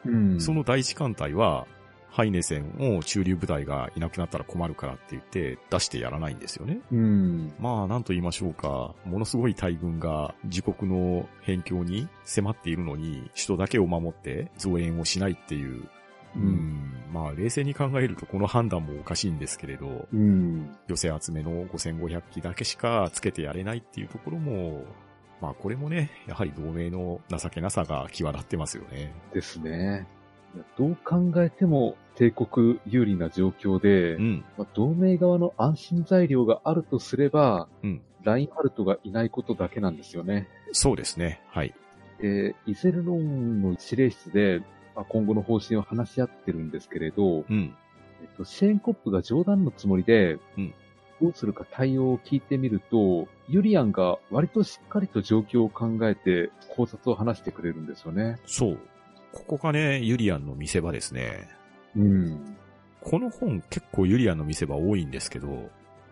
[0.06, 0.40] うん。
[0.40, 1.68] その第一艦隊は、
[2.10, 6.80] ハイネ戦を中流部隊がいなくなったら困るからって言って出してやらないんですよね。
[6.92, 7.54] うん。
[7.60, 8.94] まあ、なんと言いましょうか。
[9.04, 15.90] ものすごい大軍が自国の辺境に迫っているのに、首都だけを守って増援をしないっていう。
[17.12, 20.76] まあ、冷静に考えるとこの判断もおかしいんですけれど、うん。
[20.88, 24.84] 寄せ集めの5500機だけしかつけてやれないっていうところも、
[25.42, 29.14] まあこれもね、やはり同盟の情けなさが際立ってますよね。
[29.34, 30.08] ですね。
[30.78, 34.46] どう考えても帝国有利な状況で、うん。
[34.58, 40.48] まあ、同盟側の安心材料があるとすれば、うんラインハルトがいないことだけなんですよね。
[40.72, 41.42] そうですね。
[41.50, 41.76] はい。
[42.22, 44.62] で、イゼルロンの指令室で、
[44.96, 47.76] まあ、今後の方針を話し合ってるんですけれど、うん。
[48.22, 50.74] えっと、シェーンコップが冗談のつもりで、うん
[51.22, 58.38] どうするか対応を聞いてみると、ユリアンが割としっかりと状況を考えて考察を話してくれるんですよね。
[58.46, 58.80] そう。
[59.32, 61.48] ここがね、ユリアンの見せ場ですね。
[61.96, 62.58] うん。
[63.00, 65.70] この本結構ユリアンの見せ場多いんですけど、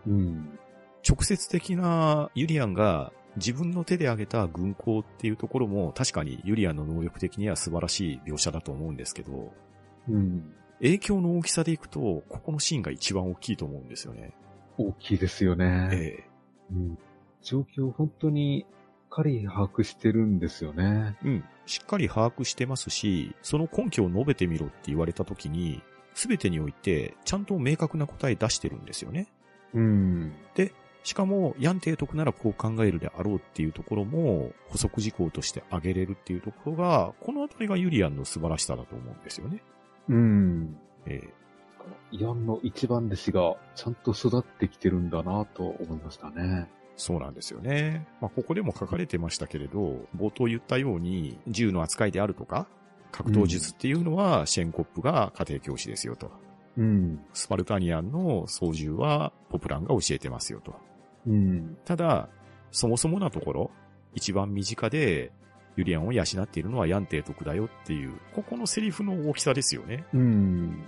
[0.07, 0.57] うん。
[1.07, 9.53] 直接的なユリアンが自分の手で挙げた軍港っていうところも確かにユリアンの能力的には素晴らしい描写だと思うんですけど、
[10.09, 10.53] うん。
[10.81, 14.33] 影響の大きさでいくと、ここのシーンが一番大きいと思うんですよね。
[14.77, 15.89] 大きいですよね。
[15.93, 16.23] え
[16.71, 16.97] うん。
[17.41, 21.17] 状況を本当にしっかり把握してるんですよね。
[21.23, 21.43] えうん。
[21.65, 25.81] しっかり把握してますし、その根拠を述べてみろって言われた時に、
[26.13, 29.27] すべてにおいて、ちゃんと明確な答え出してるんですよね。
[29.73, 30.33] うん。
[31.03, 39.63] しかも、ヤン提督ならこう考えるであろうっていうところも、補足事項として挙げれるっていうところが、このあたりがユリアンの素晴らしさだと思うんですよね。
[40.09, 40.77] うん。
[41.05, 41.29] え
[42.11, 46.69] イアンの一番弟子がちゃんと育ってきてるんだなと思いましたね。
[46.97, 48.07] そうなんですよね。
[48.19, 52.67] まあ、ここでも書かれてましたけれど、冒頭言ったように、銃の扱いであるとか、
[53.11, 56.31] 格闘術っていうのは、シェンコップが家庭教師ですよと。
[56.77, 57.19] うん。
[57.33, 60.75] スパルタニアンの操縦は、ポプランが教えてますよと。
[61.25, 61.77] うん。
[61.85, 62.29] ただ、
[62.71, 63.71] そもそもなところ、
[64.13, 65.31] 一番身近で、
[65.77, 70.03] ユリアンを養っているのはヤン提督だよっていう、ここのセリフの大きさですよね。
[70.13, 70.83] うん。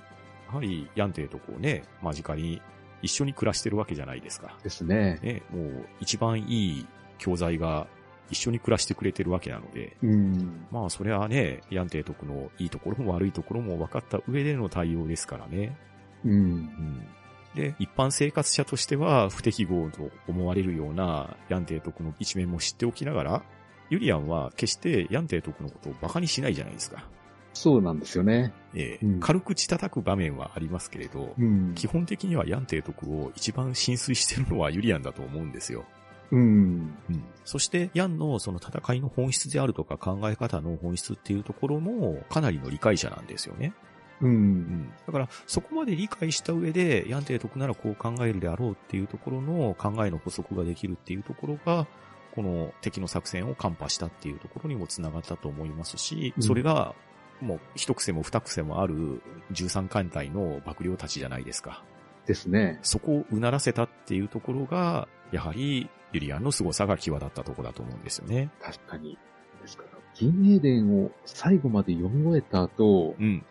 [0.47, 2.61] やはり、ヤン提督をね、間近に
[3.01, 4.57] 一緒に暮らしてるわけじゃないですか。
[4.63, 5.19] ですね。
[5.23, 7.87] ね、もう一番いい教材が
[8.29, 10.65] 一緒に暮らしてくれてるわけなので、うん。
[10.71, 15.77] まあそれはね、ヤン提督のいいところも悪いところも分かった上での対応ですからね。
[16.25, 16.35] うんう。
[16.35, 17.07] ん。
[17.55, 23.43] で、一般生活者としては不適合と思われるようなヤン提督の一面も知っておきながら、
[23.89, 27.07] ユリアンは決してヤン提督のことを馬鹿にしないじゃないですか。
[27.53, 28.51] そうなんですよね。
[28.73, 35.85] ええうん軽口叩く場面はありますけれど、うん基本的にはヤン提督を一番浸水してるのはユリアンだと思うんですよ。
[36.31, 36.95] うん。
[37.09, 37.23] うん。
[37.45, 43.73] そして、ヤンのその戦いの本質であるとか考え方の本質っていうところもかなりの理解者なんですよね。
[44.21, 44.25] う。
[44.25, 44.93] うんん。
[45.05, 51.87] だから、そこまで理解した上で、ヤン提督ならこう考えるであろうっていうところの考えの補足ができるっていうところが、
[52.33, 56.95] この敵の作戦をカンパしたっていうところにもつながったと思いますし、うんそれが、
[57.41, 61.83] もう一癖も二癖もある13艦隊の幕僚たちじゃないですか。
[62.25, 62.79] ですね。
[62.81, 68.49] そこをうならせたっていうところが、やはりユリアンの凄さが際立ったところだと思うんですよね。
[68.61, 69.17] 確かに。
[69.61, 73.43] ですから、銀英伝を最後まで読み終えた後、うん。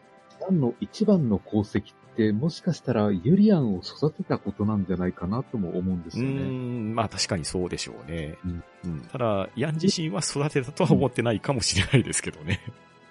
[0.43, 6.43] ヤンの一番の功績って、もしかしたらユリアンを育てたことなんじゃないかなとも思うんですよね。
[6.43, 8.37] ん、まあ確かにそうでしょうね。
[8.45, 12.61] うんうんただ、ヤン自身は育てたとは思ってないかもしれないですけどね。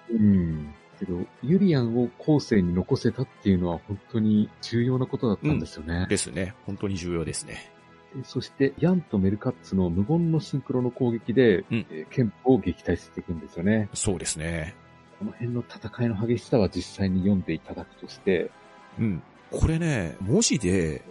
[0.10, 0.74] うん。
[1.00, 6.06] けど、ユリアンを後世に残せたっていうのは本当に重要なことだったんですよね。
[6.08, 6.54] ですね。
[6.66, 7.72] 本当に重要ですね。
[8.16, 13.90] でそして、ヤンとメルカッツの無言のシンクロの攻撃で、うんえー憲法を撃退していくんですよね。
[13.94, 14.76] そうですね。
[15.22, 18.50] この辺の戦いの激しさは実際に読んでいただくとして、
[18.98, 19.22] うん。
[19.52, 21.04] これね、文字で、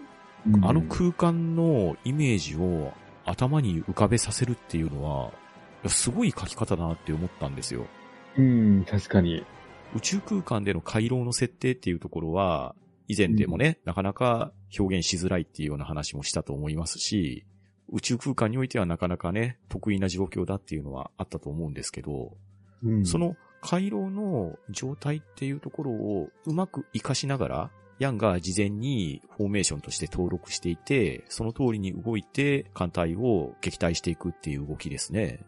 [0.47, 2.95] うんあの空間のイメージを
[3.27, 5.33] 頭に浮かべさせるっていうのは、
[5.87, 7.87] すごい書き方だなって思ったんですよ。
[8.37, 9.45] うん、確かに。
[9.95, 12.75] 宇宙空間での回廊の設定っていうところは、
[13.07, 17.45] 以前でもね、なかなか表現しづらいっていうような話もしたと思いますし、
[17.93, 22.37] 宇宙空間においてはなかなかね、得意な状況だっていうのはあったと思うんですけど、
[22.83, 35.41] うん、その回廊の状態っていうところをうまく活かしながら、ヤンが事前にフォーメーションとして登録していて、その通りに動いて艦隊を撃退していくっていう動きですね。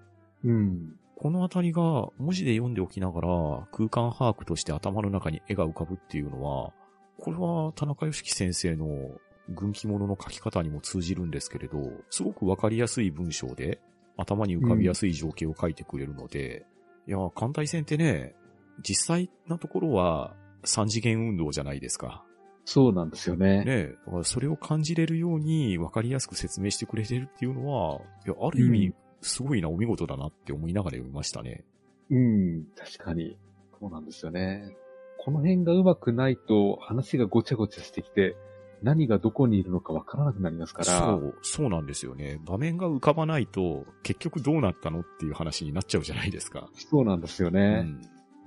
[0.44, 0.94] うん。
[1.16, 1.80] このあたりが
[2.18, 3.28] 文字で読んでおきながら
[3.72, 6.72] 空間把握として頭の中に絵が浮かぶっていうのは、
[7.18, 9.12] これは田中良樹先生の
[9.48, 11.78] 軍記物の書き方にも通じるんですけれど、
[12.10, 13.80] すごくわかりやすい文章で
[14.16, 16.66] 頭に浮かびやすい情景を書いてくれるので、
[17.06, 18.34] いや、艦隊戦ってね、
[18.82, 20.34] 実際なところは
[20.64, 22.24] 三次元運動じゃないですか。
[22.64, 23.64] そうなんですよね。
[23.64, 31.64] ねだからそれを感じれるようにわかりやすく説明してくれてるっていうのは、いや、ある意味うん、すごいな、お見事だなって思いながら読みましたね。
[32.10, 33.36] うん、確かに。
[33.80, 34.76] そうなんですよね。
[35.18, 38.36] この辺がうまくないと話がごちゃごちゃしてきて、
[38.82, 40.84] 何がどこにいるのかわからなくなりますから。
[40.84, 42.40] そう、そうなんですよね。
[42.44, 46.68] 場面が浮かばないと、結局どうなったのっていう話になっちゃうじゃないですか。
[46.74, 47.82] そうなんですようね。
[47.82, 48.00] ん。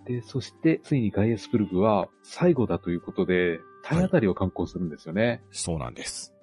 [0.05, 5.43] で、そして、ついにガイエスブルグは最後だということで、体当たりを敢行するんですよね。
[5.51, 6.33] そうなんです。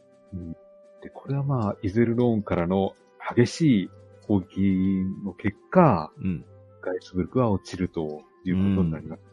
[1.03, 2.95] で、これはまあ、イゼルローンからの
[3.37, 3.91] 激しい
[4.27, 6.45] 攻撃の結果、うん。
[6.81, 9.29] ガイエスブルグは落ちるということになりまして、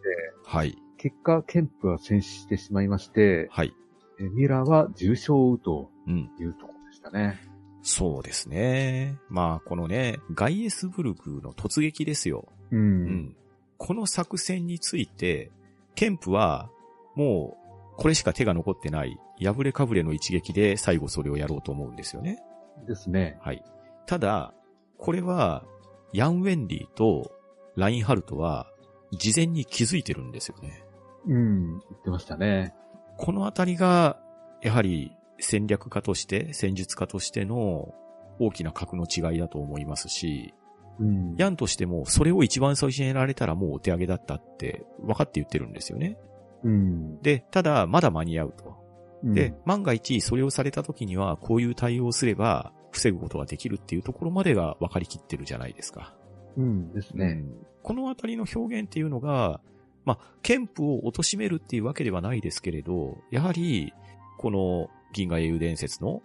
[0.46, 0.76] はい。
[0.98, 3.74] 結果、ケンプは戦死してしまいまして、はい。
[4.20, 6.32] えミュラーは重傷を負うとうん。
[6.40, 7.40] いうところでしたね。
[7.82, 9.18] そうですね。
[9.30, 12.48] まあ、このね、ガイエスブルグの突撃ですよ。
[12.72, 12.78] う。
[12.78, 13.36] うんん。
[13.78, 15.52] この作戦について、
[15.96, 16.70] ケンプは、
[17.16, 17.58] も
[17.96, 22.40] う、これしか手が残ってない、破れかぶれの一撃で最後それをやろうと思うんですよね。
[22.88, 23.38] ですね。
[23.42, 23.64] はい。
[24.06, 24.54] ただ、
[24.98, 25.64] これは、
[26.12, 27.32] ヤン・ウェンリーと
[27.76, 28.68] ラインハルトは、
[29.12, 30.84] 事前に気づいてるんですよね。
[31.28, 31.70] うん。
[31.70, 32.74] 言ってましたね。
[33.20, 34.18] このあたりが、
[34.62, 37.94] やはり戦略家として、戦術家としての
[38.40, 40.54] 大きな格の違いだと思いますし、
[41.00, 41.36] うん。
[41.38, 46.18] ヤンとしてもそれを一番最初にやられたらもうお手上げだったって分かって言ってるんですよね。
[46.64, 47.22] うん。
[47.22, 48.78] で、ただまだ間に合うと。
[49.24, 56.16] うんで、、万が一それをされた時にはこういう対応をすれば防ぐことができるっていうところまでが分かりきってるじゃないですか。
[56.58, 57.26] うんですね。
[57.26, 59.62] うんこのあたりの表現っていうのが、
[60.06, 63.94] まあ、憲法を貶めるっていうわけではないですけれど、やはり、
[64.38, 66.22] この銀河英雄伝説の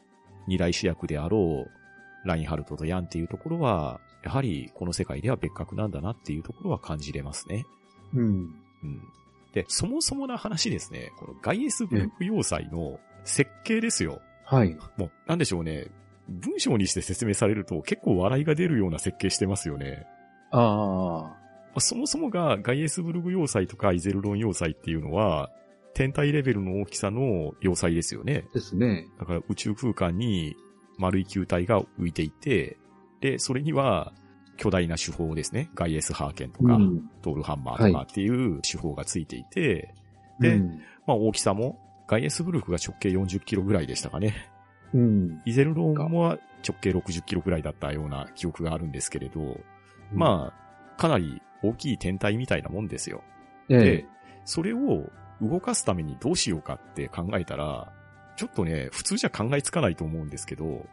[0.46, 7.66] 二大主役であろう、ラインハルトとヤンっていうところは、やはりこの世界では別格なんだなっていうところは感じれますね。
[8.14, 8.24] うん。
[8.82, 9.02] うん。
[9.52, 14.20] で、そもそもな話ですね、このガイエスブルク要塞の設計ですよ。
[14.44, 14.76] はい。
[14.96, 15.88] もう、なんでしょうね。
[16.28, 20.06] 文章にして説明されると結構笑いが出るような設計してますよね。
[20.50, 21.36] あま
[21.74, 25.50] あそもそもがガイエスブルグ要塞とかイゼルロン要塞っていうのは、
[25.94, 28.44] 天体レベルの大きさの要塞ですよね。
[28.50, 29.06] あ、ですね。
[29.18, 30.56] だから宇宙空間に
[30.98, 32.76] 丸い球体が浮いていて、
[33.20, 34.12] で、それには
[34.56, 35.70] 巨大な手法ですね。
[35.74, 39.94] ガイエスハーケンとか、うんトールハンマーとかっていう手法がついていて、
[40.40, 44.50] でうんまあ大きさも、ガイエスブルクが直径40キロぐらいでしたかね。
[44.92, 45.42] うん。
[45.44, 49.58] イゼルロンは直径60キロぐらいだったような記憶があるんですけれど、
[50.12, 50.52] ま
[50.96, 53.22] あ、かなり大きい天体みたいなもんですよ。
[53.68, 54.06] えでえ。、
[54.44, 55.10] それを
[55.40, 57.92] 動かすためにどうしようかって考えたら、
[58.36, 60.86] ちょっとね、普通じゃ考えつかないと思うんですけど、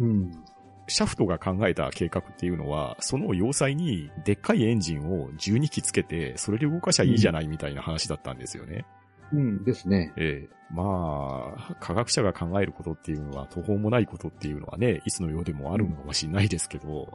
[0.00, 0.44] うん。
[0.88, 8.86] シャフトが考えた計画っていうのは、その要塞にでっかいエンジンを12機つけて、それで動かしゃいいじゃないみたいな話だったんですよね。
[9.32, 10.12] うんですね。
[10.16, 10.58] ええ。
[10.70, 17.10] まあ、科学者が考えることっていうのは途方もないことっていうのはね、いつの世でもあるのかもしれないですけど、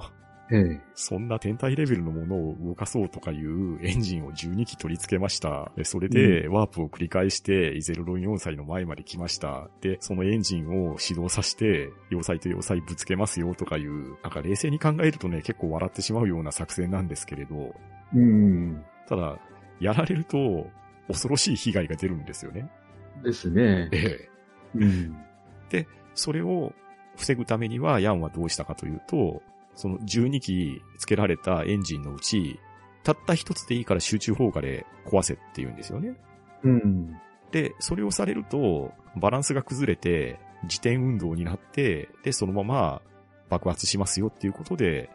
[0.54, 0.82] ええ。
[0.94, 5.72] そんな天体レベルのものを動かそうとかいうエンジンを12機取り付けました。
[5.76, 9.68] でそれでワープを繰り返してイゼルロン要塞の前まで来ました。
[9.82, 17.74] で、そのエンジンを始動させて要塞と要塞ぶつけますよとかいう、なんか冷静に考えるとね、結構笑ってしまうような作戦なんですけれど、
[18.14, 18.84] うん。
[19.10, 19.40] ただ、
[19.80, 20.68] やられると
[21.08, 22.70] 恐ろしい被害が出るんですよね。
[23.24, 23.90] ですね。
[23.92, 24.30] ええ。
[24.76, 25.18] うん。
[26.16, 26.74] それを
[27.18, 29.42] 防ぐためには、ヤンはどうしたかというと、
[29.76, 32.60] その12機付けられたエンジンのうち、
[33.04, 36.16] たった一つでいいから集中砲火で壊せって言うんですよね。
[36.64, 37.16] うん。
[37.52, 43.02] で、それをされると、バランスが崩れて、自転運動になって、で、そのまま
[43.50, 45.10] 爆発しますよっていうことで、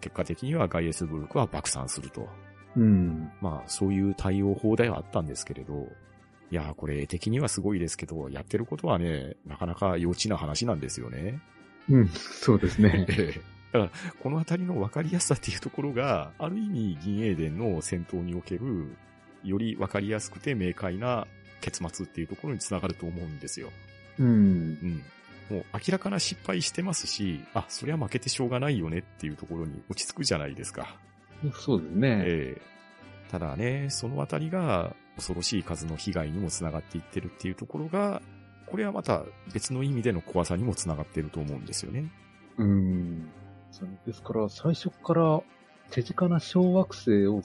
[0.00, 2.28] 結果的にはガイエスブルクは爆散すると。
[2.76, 3.30] うん。
[3.40, 5.88] まあ、そういう対応法ではあったんですけれど、
[6.50, 11.40] いやー、これ絵的にはすごいですけど、やってることはね、なかなか幼稚な話なんですよね。
[11.88, 12.08] うん。
[12.08, 13.06] そうですね。
[13.74, 13.90] ええだから、
[14.22, 18.96] このあたりの分かりやすさっていうところが、ある意味、銀英伝の戦闘における、
[19.42, 21.26] より分かりやすくて明快な
[21.60, 23.70] 結末っていうところにつながると思うんですよ。
[24.18, 24.26] うん。
[24.26, 25.02] うん。
[25.50, 30.96] もう明らかな失敗してますし、あ、そりゃ負けてしょうがないよねっていうところに落ち着くじゃないですか。
[31.52, 32.22] そうですね。
[32.24, 32.74] ええ
[33.30, 38.22] ただね、そのあたりが恐ろしい数の被害にもつながっていってるっていうところが、
[38.66, 42.12] これはまた別の意味での怖さにもつながってると思うんですよね。
[42.58, 43.28] うん。
[43.78, 45.42] そうですから、最初から
[45.90, 47.42] 手近な小惑星を引っ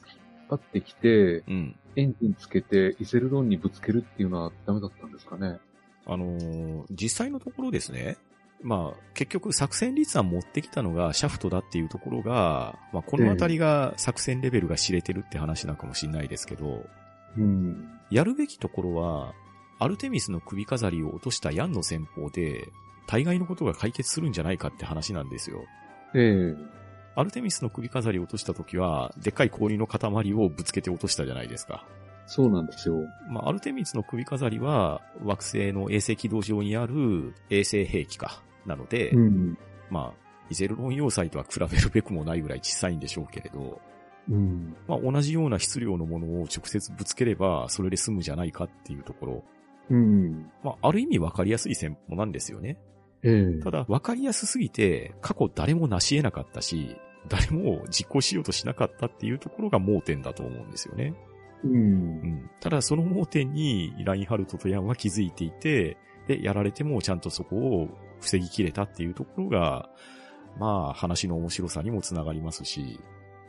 [0.49, 1.75] 張ってきて、うん。
[1.95, 5.57] エンジンつけてイゼルロンにぶつけるっていうのはダメだったんですかね？
[6.05, 8.17] あのー実際のところですね、
[8.61, 16.85] まあ、結局作戦立案持ってきたのがシャフトだっていうところが、まあ、このあたりが作戦レベルが知れてるって話なのかもしれないですけど、
[17.37, 17.89] うん。
[18.11, 19.33] やるべきところは、
[19.79, 22.69] アルテミスの首飾りを落としたヤンの戦法で、
[23.07, 25.63] 大概のことが解決するんじゃないかって話なんですよ。
[26.13, 26.79] ええ
[27.15, 31.85] アルテミスの首飾りを落とした時は、でっかい氷の塊をぶつけて落としたじゃないですか。
[32.25, 32.95] そうなんですよ。
[33.27, 38.41] まあ、アルテミスの首飾りは、惑星の衛星軌道上にある衛星兵器か。
[38.65, 39.57] なので、うん。
[39.89, 43.81] まあ、イゼルロン要塞とは比べるべくもないぐらい小さいんでしょうけれど、
[44.29, 44.75] うん。
[44.87, 49.43] まあ、同じような質量のものを直接ぶつければ、それで済むじゃないかっていうところ。
[49.89, 50.51] うん。
[50.63, 52.77] まあ、ある意味分かりやすい戦法なんですよね。
[53.23, 56.95] ええただ、分かりやすすぎて、過去誰も成し得なかったし、
[57.27, 61.13] 誰も実行しようとしなかったっていうところが盲点だと思うんですよね。
[61.63, 61.67] う。
[61.67, 62.49] うんん。
[62.59, 65.97] ただ、その盲点に、ラインハルトとヤンは気づいていて、
[66.27, 67.89] で、やられてもちゃんとそこを
[68.21, 69.89] 防ぎきれたっていうところが、
[70.57, 72.99] まあ、話の面白さにもつながりますし、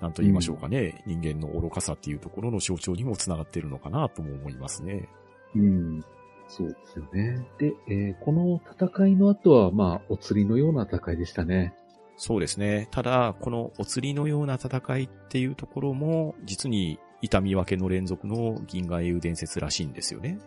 [0.00, 5.08] なんと言いましょうかね、人間の愚かさっていうところの象徴にもつながってるのかなとも思いますね。
[5.54, 6.04] うん。
[6.50, 7.46] そうですよね。
[7.58, 11.74] で、えーこの戦いの後は、まあ、お釣りのような戦いでしたね。
[12.16, 12.88] そうですね。
[12.90, 20.38] ただ、このお釣りのような戦いっていうところも、実に痛み分けの連続の銀河英雄伝説らしいんですよね。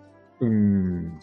[0.42, 1.20] うん。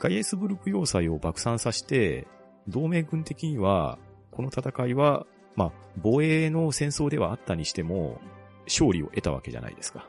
[0.00, 2.26] ガイエスブルク要塞を爆散させて、
[2.66, 3.98] 同盟軍的には、
[4.32, 5.72] この戦いは、まあ、
[6.02, 8.20] 防衛の戦争ではあったにしても、
[8.66, 10.08] 勝利を得たわけじゃないですか。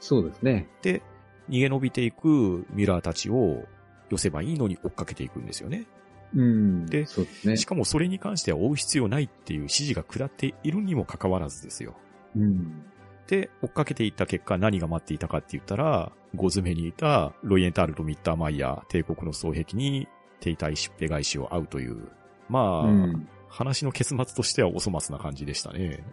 [0.00, 0.68] そうですね。
[0.82, 1.02] で、
[1.48, 3.64] 逃げ延びていくミラーたちを
[4.10, 5.86] 寄せばいいのに追っかけていくんですよね。
[6.34, 6.86] うん。
[6.86, 7.64] でそうですねし。
[7.64, 11.94] かもそれに関しては追う必要ないっていう指示が下っているにもかかわらずですよ。
[12.36, 12.84] うん。
[13.26, 20.08] で、追っかけていった結果何が待っていたかって言ったら、ゴズメにいたロイエンタールとミッターマイヤー、帝国の双壁に
[20.40, 22.08] 停滞しっぺ返しを会うという、
[22.48, 23.28] まあ、うん。
[23.48, 26.04] 話の結末としてはお粗末な感じでしたね。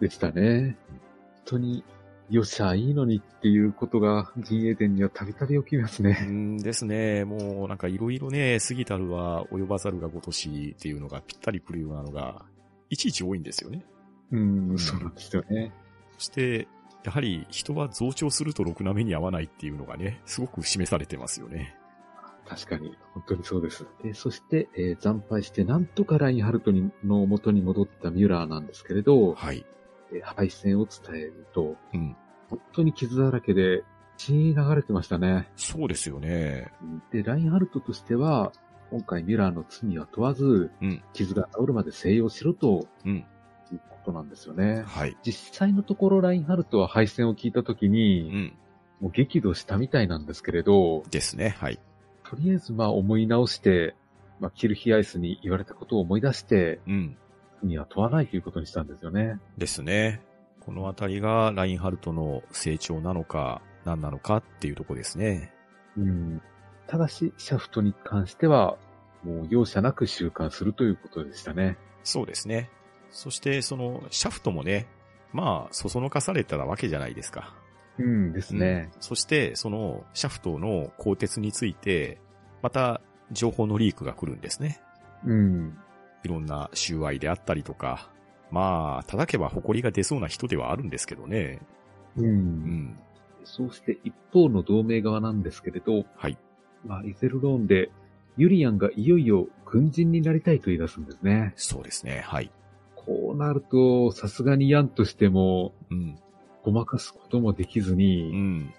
[0.00, 0.76] でしたね。
[0.88, 1.00] 本
[1.44, 1.84] 当に、
[2.30, 6.20] よっしゃ、いいのにっていうことが、陣営伝にはたびたび起きますうね。
[6.26, 7.24] んですね。
[7.24, 12.44] もうなんかいろいろね、過ぎたるは及ばざるがごとしっていうのがぴったりくるようなのが、
[12.88, 13.84] いちいち多いんですよね。
[14.30, 15.72] うん、そうなんですよね。
[16.18, 16.68] そして、
[17.02, 21.74] やはり人は増長するとろくな目に合わないっていうのがね、すごく示されてますよね。
[22.46, 23.86] 確かに、本当にそうです。
[24.04, 29.64] でそして、えー惨敗して、なんとかラインハルトにの元に戻ったミュラーなんですけれど、はい。
[30.12, 32.16] えー敗戦を伝えると、うん。
[32.48, 33.84] 本当に傷だらけで、
[34.16, 35.48] 血流れてましたね。
[35.56, 36.70] そうですよね。
[37.10, 38.52] で、ラインハルトとしては、
[38.90, 43.24] 今回ミュラーの罪は問わず、うん傷が治るまで静養しろとうん。
[43.72, 44.82] いうことなんですよね。
[44.84, 45.16] はい。
[45.22, 48.52] 実際のところラインハルトは敗戦を聞いたときうに、ん。
[49.00, 51.56] もう激怒したみたいなんですけれど、ですね。
[51.58, 51.78] はい。
[52.28, 53.94] とりあえずまあ思い直して、
[54.40, 57.16] まあキルヒアイスに言われたことを思い出して、うん。
[57.62, 59.38] 罪は問わないということにしたんですよね。
[59.58, 60.22] ですね。
[60.60, 65.52] このあたりがラインハルトの成長なのか、何なのかっていうとこですね。
[65.96, 66.42] うん。
[66.86, 68.76] ただし、シャフトに関しては、
[69.24, 71.76] もう容赦なく収監するということでしたね。
[72.04, 72.70] そうですね。
[73.10, 74.86] そして、その、シャフトもね、
[75.32, 77.54] まあ、そそのかされたわけじゃないですか。
[77.98, 78.90] うんですね。
[79.00, 82.18] そして、その、シャフトの鋼鉄について、
[82.62, 83.00] また、
[83.30, 84.80] 情報のリークが来るんですね。
[85.24, 85.78] うん。
[86.24, 88.10] いろんな収賄であったりとか、
[88.50, 91.60] まあ、叩けば埃が出そうな人ではあるんですけどね。
[92.16, 92.26] うん。
[92.26, 92.98] うん。
[93.44, 96.36] そうして一方の同盟側なんですけれど、はい。
[96.84, 97.90] まあ、イゼルローンで、
[98.36, 101.52] ユリアンがいよいよ軍人になりたいと言い出すんですね。
[101.56, 102.22] そうですね。
[102.24, 102.50] はい。
[102.96, 106.18] こうなると、さすがにヤンとしても、うん。
[106.62, 108.74] ごまかすこともできずうに、ん。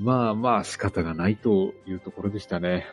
[0.00, 2.86] まあまあ仕方がないというところでしたね。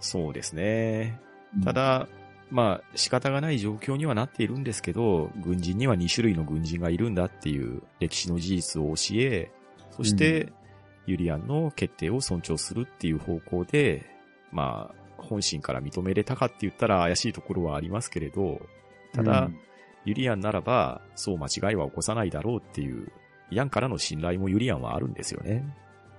[0.00, 1.20] そうですね。
[1.64, 2.08] た、だ、
[2.54, 9.50] まあ、仕方がない状況にはなっているんですけど、軍人には2種類の軍人がいるんだっていう歴史の事実を教え、
[9.90, 10.52] そして、うん
[11.06, 14.06] ユリアンの決定を尊重するっていう方向で、
[14.52, 18.60] まあ、本心から認めれたかって言ったら怪しいところはありますけれど、
[19.12, 19.50] ただ、
[20.04, 23.12] ユリアンならば、そう間違いは起こさないだろうっていう、
[23.50, 25.64] ヤンからの信頼もユリアンはあるんですよね。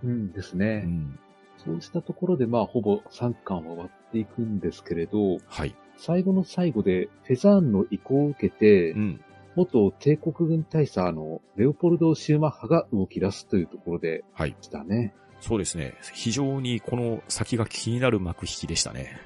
[0.04, 0.78] うん、うんですうね。
[0.80, 1.20] ん。
[1.58, 5.76] そうしたところで、まあ、ほぼ3巻は終わっていくんですけれど、はい。
[5.98, 9.22] 最後の最後で、フェザーンの意向を受けて、うん。
[9.56, 14.56] 元帝国軍大佐のレオポルド・シューマッハが動き出すというところではい。
[14.60, 15.14] したね。
[15.40, 15.94] そうですね。
[16.14, 19.18] 非常にこの先が気になる幕引きでしたね。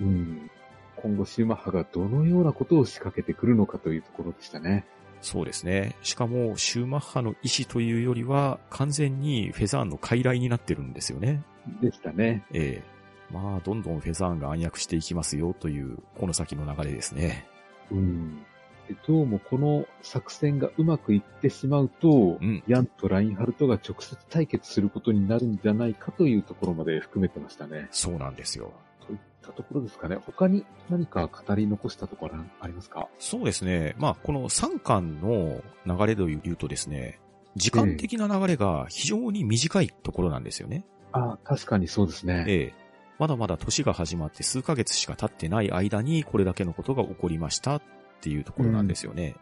[0.00, 0.50] うん。
[0.96, 4.84] 今後、シューマッハがどのようなことを仕掛けてくるのかというところでしたね。
[5.20, 5.96] そうですね。
[6.02, 11.42] しかも、シューマッハの意思というよりは、完全にフェザーンの傀儡になってるんですよね。
[11.80, 12.44] でしたね。
[12.52, 12.91] ええ
[13.32, 17.46] まあ、どんどんフェザーンが暗躍していきますよという、この先の流れですね。
[17.90, 18.44] うん。
[18.88, 27.88] でどうもこの作戦がうまくいってしまうと、うんヤンとラインハルトが直接対決することになるんじゃないかというところまで含めてましたね。
[27.90, 28.72] そうなんですよ。
[29.06, 30.16] といったところですかね。
[30.16, 33.08] 他に何か語り残したところはありますか？
[33.18, 33.94] そうですね。
[33.98, 37.20] まあ、この3巻の流れで言うとですね、
[37.54, 40.84] 時間的な流れが非常に短いところなんですよね。
[41.12, 42.44] ああ、確かにそうですね。
[42.48, 42.81] ええ
[43.22, 47.82] まだまだ年が始まって数ヶ月しか経ってない間にこれだけのことが起こりましたっ
[48.20, 49.36] ていうところなんですよね。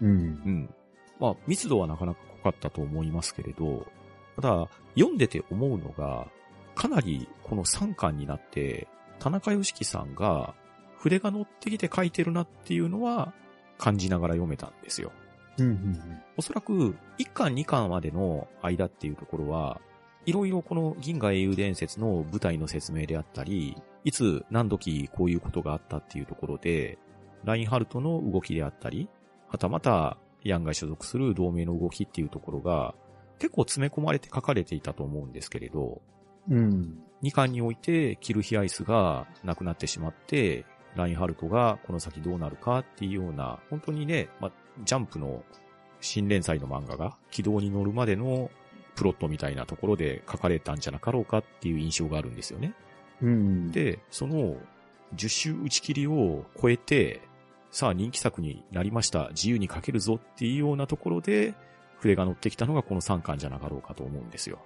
[0.00, 0.08] うん。
[0.08, 0.74] うん。
[1.20, 3.86] まあ、密度はなかなかかったと思いますけれど、
[4.34, 6.26] ただ、読んでて思うのが、
[6.74, 8.88] かなりこの3巻になって、
[9.20, 10.54] 田中良樹さんが
[10.98, 13.32] 筆が乗ってきて書いてるなっていうのは
[13.78, 15.12] 感じながら読めたんですよ。
[15.58, 19.80] うんうんうん、おそらく1巻2巻までの間っていうところは、
[20.26, 26.98] いろいろこの銀河英雄伝説の舞台の説明であったり、いつ何時こういうことがあったっていうところで、
[27.44, 29.08] ラインハルトの動きであったり、
[29.48, 32.94] はたまたヤンが所属する同盟の動きっていうところが
[33.38, 36.02] 結構詰め込まれて書かれていたと思うんですけれど、
[36.48, 37.02] うん。
[37.22, 40.64] 2巻においてキルヒアイスがなくなってしまって、
[40.96, 44.50] ラインハルトがこの先どうなるかっていうような、本当にね、ま、
[44.84, 45.42] ジャンプの
[46.00, 48.50] 新連載の漫画が軌道に乗るまでの
[49.00, 52.74] プロットみたいなところで書かれたんじゃなかろうかっていう印象があるんですよね。
[53.22, 53.72] うん。
[53.72, 54.58] で、その
[55.14, 57.22] 10周打ち切りを超えて、
[57.70, 61.54] さあ人気作になりました、自由に書けるぞっていうようなところで、
[61.96, 64.58] 筆が乗ってきたのがこの3巻じゃなかろうかと思うんですよ。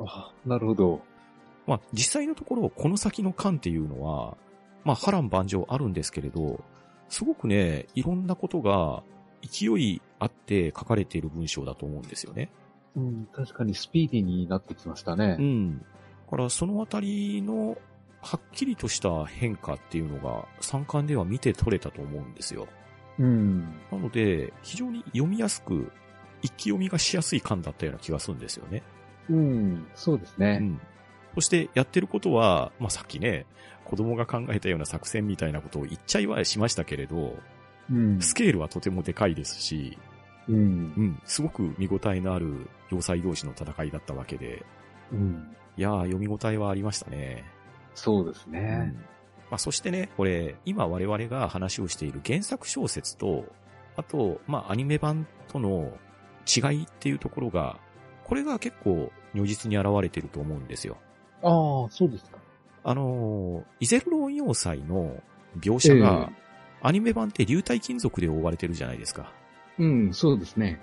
[0.00, 1.00] あ、なるほど。
[1.68, 4.36] まあ、実際のところ、この先の巻っていうのは、
[4.82, 6.60] まあ、波乱万丈あるんですけれど、
[7.08, 9.04] すごくね、いろんなことが
[9.42, 12.50] 勢いあって書かれている文章だと思うんですよね。
[12.96, 15.36] うん、確かにスピーディーになってきましたね。
[15.38, 15.78] うん。
[15.78, 15.84] だ
[16.30, 17.76] からそのあたりの
[18.22, 22.66] はっきりとした変化っていうのが三巻では見て取れたと思うんですよ。
[23.18, 23.60] うん。
[23.92, 25.92] なので、非常に読みやすく、
[26.42, 28.82] 一気読みがしやすい巻だったような気がするんですよね。
[29.28, 30.58] うん、そうですね。
[30.60, 30.80] うん。
[31.34, 33.46] そしてやってることは、まあ、さっきね、
[33.84, 37.36] 子供が考えたような作戦みたいなことを言っちゃいはしましたけれど、
[37.90, 39.98] うん、スケールはとてもでかいですし、
[40.48, 44.64] うん、うん、すごく見応えのある要塞同士の戦いだったわけで、
[45.12, 47.44] うん、いやー、読み応えはありましたね。
[47.94, 48.92] そうですね。
[48.94, 49.02] うん、ま
[49.52, 53.44] あ、そしてね、これ、今我々が話をしている原作小説と、
[53.96, 55.92] あと、まあ、アニメ版との
[56.46, 57.78] 違いっていうところが、
[58.24, 60.96] これが結構如実に現れてると思うんですよ。
[61.42, 62.38] ああ、そうですか。
[62.84, 65.22] あのー、イゼルローン要塞の
[65.58, 66.30] 描写が、
[66.82, 69.32] アニメ版って流体金属で覆われてるじゃないですか。
[69.78, 70.80] うん、そうですね。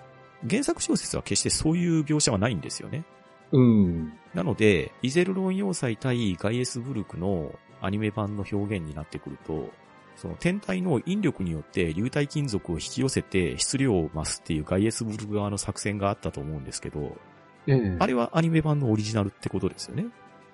[0.50, 3.06] 原作小説は決してそういう描写はないんですよね。
[3.52, 4.14] うん。
[4.34, 9.70] なので、イゼルロン要塞対ガイエスブルクのアニメ版の表現になってくると、
[10.16, 17.16] その天体の引力によって流体金属を引き寄せて質量を増すっていうガイエスブルク側の作戦があったと思うんですけど、
[17.68, 20.06] ええ、あれはアニメ版のオリジナルってことですよね。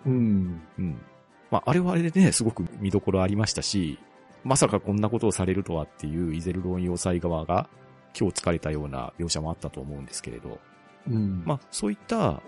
[0.05, 0.61] うん。
[0.77, 1.01] うん。
[1.51, 3.99] まあ、あれはあれでね、すごく見どころありましたし、
[4.43, 7.69] まさかこんなことをされるとはっていうイゼルロン要塞側が
[8.17, 10.59] 今日疲れたような描写もあったと思うんですけれど、
[11.07, 12.41] うん、まあ、そういった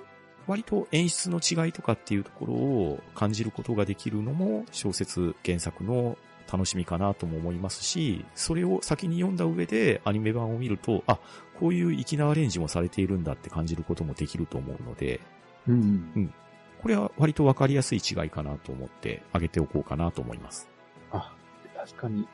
[0.47, 6.17] 割と演出の違いとかっていうところを感じることができるのも小説原作の
[6.51, 11.19] 楽しみかなとも思いますし、それを先に読んだ上でアニメ版を見ると、あ、
[11.59, 15.21] こういう粋なアレンジもされているんだって感じることもできると思うので、
[15.67, 16.11] うん。
[16.15, 16.33] うん。
[16.81, 20.67] これは割とわかりやすい違いかなと思ってあげておこうかなと思います。
[21.11, 21.33] あ、
[21.77, 22.27] 確かに、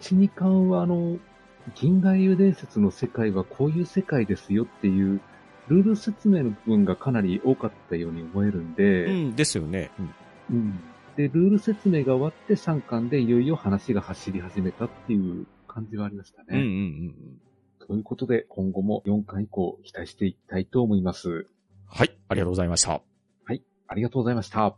[0.00, 1.16] 1、2巻はあの、
[1.74, 5.20] 銀河遊伝説の世界はこういう世界ですよっていう
[5.68, 9.04] ルール説明の部分がかなり多かったように思えるんで。
[9.06, 9.90] うん、ですよね。
[9.98, 10.14] うん。
[10.50, 10.80] うん。
[11.16, 16.46] で、ルール説明が終わって3巻でいよいよ話が走り始めたっていう感じはありましたね。
[16.50, 16.64] うんうんう
[17.84, 17.86] ん。
[17.86, 21.46] ということで、今後も4巻以降期待していきたいと思います。
[21.86, 22.92] はい、ありがとうございました。
[22.92, 23.00] は
[23.52, 24.76] い、ありがとうございました。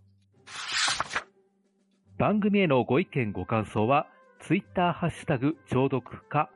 [2.19, 4.07] 番組へのご意見ご感想は、
[4.41, 6.51] ツイッターハッシュタグ、聴読か、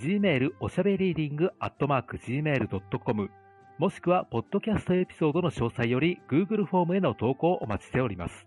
[0.00, 3.30] gmail おしゃべりーディングアットマーク gmail.com
[3.78, 8.46] もしくは、ポッドキャストエピソードの詳細より Google フォームへの投稿をお待ちしております。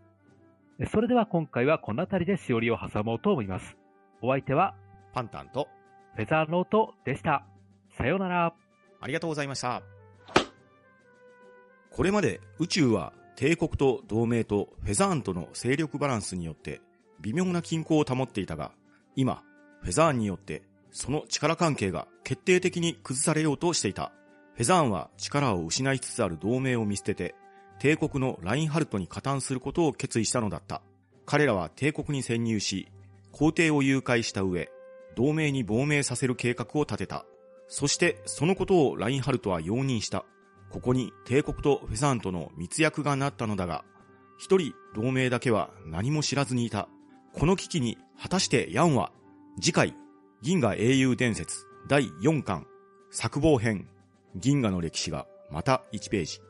[0.91, 3.77] それでは今回はこの辺りでしおりを挟もうと思います。
[4.21, 4.73] お相手は、
[5.13, 5.67] パンタンと、
[6.15, 7.45] フェザーノートでした。
[7.97, 8.53] さようなら。
[8.99, 9.83] ありがとうございました。
[11.91, 16.81] これまで宇宙は帝国と同盟とフェザーンとの勢力バランスによって
[17.21, 18.71] 微妙な均衡を保っていたが、
[19.15, 19.43] 今、
[19.81, 20.63] フェザーンによって
[20.93, 24.13] その力関係が決定的に崩されようとしていた。
[24.53, 27.35] フェザーンは力を失いつつある同盟を見捨てて、
[27.79, 30.83] 帝国のラインハルトに加担することを決意したのだった。
[31.25, 32.87] 彼らは帝国に潜入し、
[33.31, 34.69] 皇帝を誘拐した上、
[35.15, 37.25] 同盟に亡命させる計画を立てた。
[37.67, 40.25] そしてそのことをラインハルトは容認した。
[40.69, 43.83] ここに帝国とフェザーンとの密約がなったのだが、
[44.37, 46.87] 一人同盟だけは何も知らずにいた。
[47.33, 49.11] この危機に果たしてヤンは、
[49.59, 49.95] 次回、
[50.43, 52.67] 銀河英雄伝説第4巻、
[53.11, 53.87] 作望編
[54.35, 56.41] 銀河の歴史がまた1ページ。